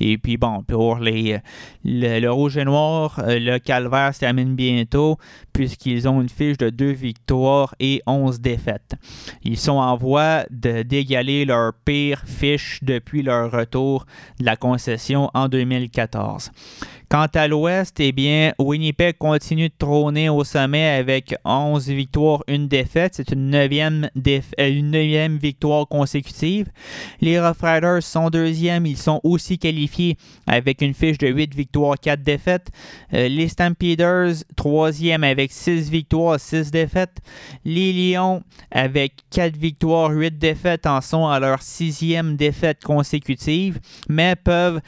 Et 0.01 0.17
puis 0.17 0.39
bon, 0.39 0.63
pour 0.63 0.97
les, 0.99 1.39
le, 1.85 2.29
Rouge 2.29 2.57
et 2.57 2.65
Noir, 2.65 3.21
le 3.27 3.59
Calvaire 3.59 4.15
se 4.15 4.21
termine 4.21 4.55
bien 4.55 4.86
puisqu'ils 5.53 6.09
ont 6.09 6.21
une 6.21 6.29
fiche 6.29 6.59
de 6.59 6.71
2 6.71 6.91
victoires 6.91 7.75
et 7.81 8.03
11 8.07 8.41
défaites. 8.41 8.95
Ils 9.43 9.59
sont 9.59 9.73
en 9.73 9.97
voie 9.97 10.45
d'égaler 10.51 11.45
leur 11.45 11.73
pire 11.85 12.23
fiche 12.27 12.81
depuis 12.83 13.23
leur 13.23 13.51
retour 13.51 14.07
de 14.39 14.45
la 14.45 14.57
concession 14.57 15.31
en 15.35 15.49
2014. 15.49 16.51
Quant 17.09 17.29
à 17.35 17.47
l'Ouest, 17.47 18.01
eh 18.01 18.11
bien, 18.11 18.53
Winnipeg 18.59 19.17
continue 19.17 19.69
de 19.69 19.75
trôner 19.79 20.29
au 20.29 20.43
sommet 20.43 20.89
avec 20.89 21.37
11 21.45 21.87
victoires, 21.87 22.43
une 22.49 22.67
défaite. 22.67 23.15
C'est 23.15 23.31
une 23.31 23.49
neuvième, 23.51 24.11
euh, 24.27 24.41
une 24.59 24.91
neuvième 24.91 25.37
victoire 25.37 25.87
consécutive. 25.87 26.67
Les 27.21 27.39
Rough 27.39 27.63
Riders 27.63 28.03
sont 28.03 28.29
deuxièmes. 28.29 28.87
Ils 28.87 28.97
sont 28.97 29.21
aussi 29.23 29.57
qualifiés 29.57 30.17
avec 30.49 30.83
une 30.83 30.95
fiche 30.95 31.19
de 31.19 31.29
8 31.29 31.55
victoires, 31.55 31.95
4 31.97 32.23
défaites. 32.25 32.73
Euh, 33.15 33.29
les 33.29 33.47
Stampeders, 33.47 34.43
troisième 34.57 35.23
avec 35.23 35.53
6 35.53 35.89
victoires, 35.89 36.41
6 36.41 36.73
défaites. 36.73 37.19
Les 37.65 37.93
Lions, 37.93 38.43
avec 38.73 39.13
4 39.31 39.57
victoires, 39.57 40.11
8 40.11 40.39
défaites, 40.39 40.87
en 40.87 41.01
sont 41.01 41.29
à 41.29 41.39
leur 41.39 41.63
sixième 41.63 42.35
défaite 42.35 42.83
consécutive, 42.83 43.79
mais 44.09 44.35
peuvent 44.35 44.81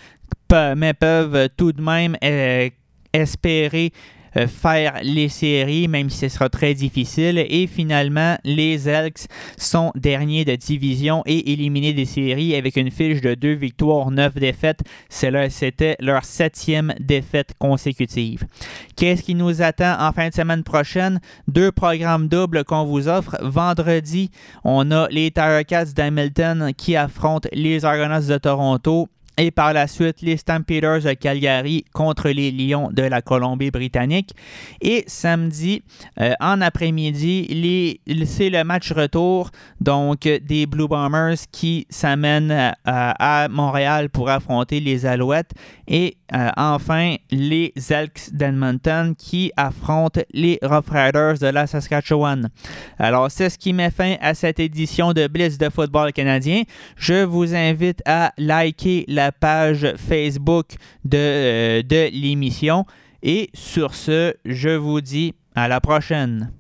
mais 0.77 0.95
peuvent 0.95 1.49
tout 1.57 1.73
de 1.73 1.83
même 1.83 2.17
euh, 2.23 2.69
espérer 3.13 3.93
euh, 4.37 4.47
faire 4.47 4.95
les 5.03 5.29
séries, 5.29 5.89
même 5.89 6.11
si 6.11 6.19
ce 6.19 6.29
sera 6.29 6.49
très 6.49 6.75
difficile. 6.75 7.39
Et 7.39 7.67
finalement, 7.67 8.37
les 8.45 8.89
Elks 8.89 9.27
sont 9.57 9.91
derniers 9.95 10.45
de 10.45 10.55
division 10.55 11.23
et 11.27 11.53
éliminés 11.53 11.93
des 11.93 12.05
séries 12.05 12.55
avec 12.55 12.77
une 12.77 12.91
fiche 12.91 13.21
de 13.21 13.35
2 13.35 13.53
victoires, 13.55 14.11
9 14.11 14.35
défaites. 14.35 14.81
C'était 15.09 15.97
leur 16.01 16.25
septième 16.25 16.95
défaite 17.01 17.55
consécutive. 17.59 18.45
Qu'est-ce 18.97 19.23
qui 19.23 19.35
nous 19.35 19.63
attend 19.63 19.97
en 19.99 20.13
fin 20.13 20.29
de 20.29 20.35
semaine 20.35 20.63
prochaine? 20.63 21.21
Deux 21.47 21.73
programmes 21.73 22.29
doubles 22.29 22.65
qu'on 22.65 22.85
vous 22.85 23.09
offre. 23.09 23.37
Vendredi, 23.43 24.31
on 24.65 24.91
a 24.91 25.09
les 25.09 25.31
Cats 25.31 25.93
d'Hamilton 25.95 26.73
qui 26.77 26.97
affrontent 26.97 27.49
les 27.53 27.85
Argonauts 27.85 28.29
de 28.29 28.39
Toronto 28.39 29.09
et 29.39 29.51
par 29.51 29.73
la 29.73 29.87
suite 29.87 30.21
les 30.21 30.37
Stampeders 30.37 31.03
de 31.03 31.13
Calgary 31.15 31.85
contre 31.95 32.29
les 32.29 32.51
Lions 32.51 32.91
de 32.93 33.03
la 33.03 33.23
Colombie-Britannique. 33.23 34.35
Et 34.81 35.05
samedi, 35.07 35.83
euh, 36.21 36.33
en 36.41 36.61
après-midi, 36.61 37.99
c'est 38.27 38.51
le 38.51 38.65
match 38.65 38.93
retour 38.93 39.51
donc 39.81 40.23
des 40.23 40.67
Blue 40.67 40.89
Bombers 40.89 41.39
qui 41.53 41.87
s'amènent 41.89 42.75
à, 42.85 43.49
Montréal 43.49 44.11
pour 44.11 44.29
affronter 44.29 44.81
les 44.81 45.07
Alouettes. 45.07 45.53
Et 45.87 46.17
euh, 46.35 46.51
enfin, 46.57 47.15
les 47.31 47.73
Elks 47.89 48.33
d'Edmonton 48.33 49.15
qui 49.17 49.53
affrontent 49.57 50.21
les 50.33 50.59
Rough 50.63 50.91
Riders 50.91 51.39
de 51.39 51.47
la 51.47 51.67
Saskatchewan. 51.67 52.51
Alors, 52.99 53.31
c'est 53.31 53.49
ce 53.49 53.57
qui 53.57 53.73
met 53.73 53.91
fin 53.91 54.17
à 54.21 54.35
cette 54.35 54.61
édition 54.61 55.13
de 55.13 55.27
Blitz 55.27 55.57
de 55.57 55.71
football 55.71 56.13
canadien. 56.13 56.65
Je 56.97 57.25
vous 57.25 57.55
invite 57.55 58.03
à 58.05 58.33
liker 58.37 59.05
page 59.33 59.95
Facebook 59.97 60.75
de, 61.05 61.19
euh, 61.19 61.83
de 61.83 62.11
l'émission. 62.13 62.85
Et 63.23 63.51
sur 63.55 63.95
ce, 63.95 64.35
je 64.45 64.71
vous 64.71 65.01
dis 65.01 65.35
à 65.55 65.69
la 65.69 65.81
prochaine. 65.81 66.53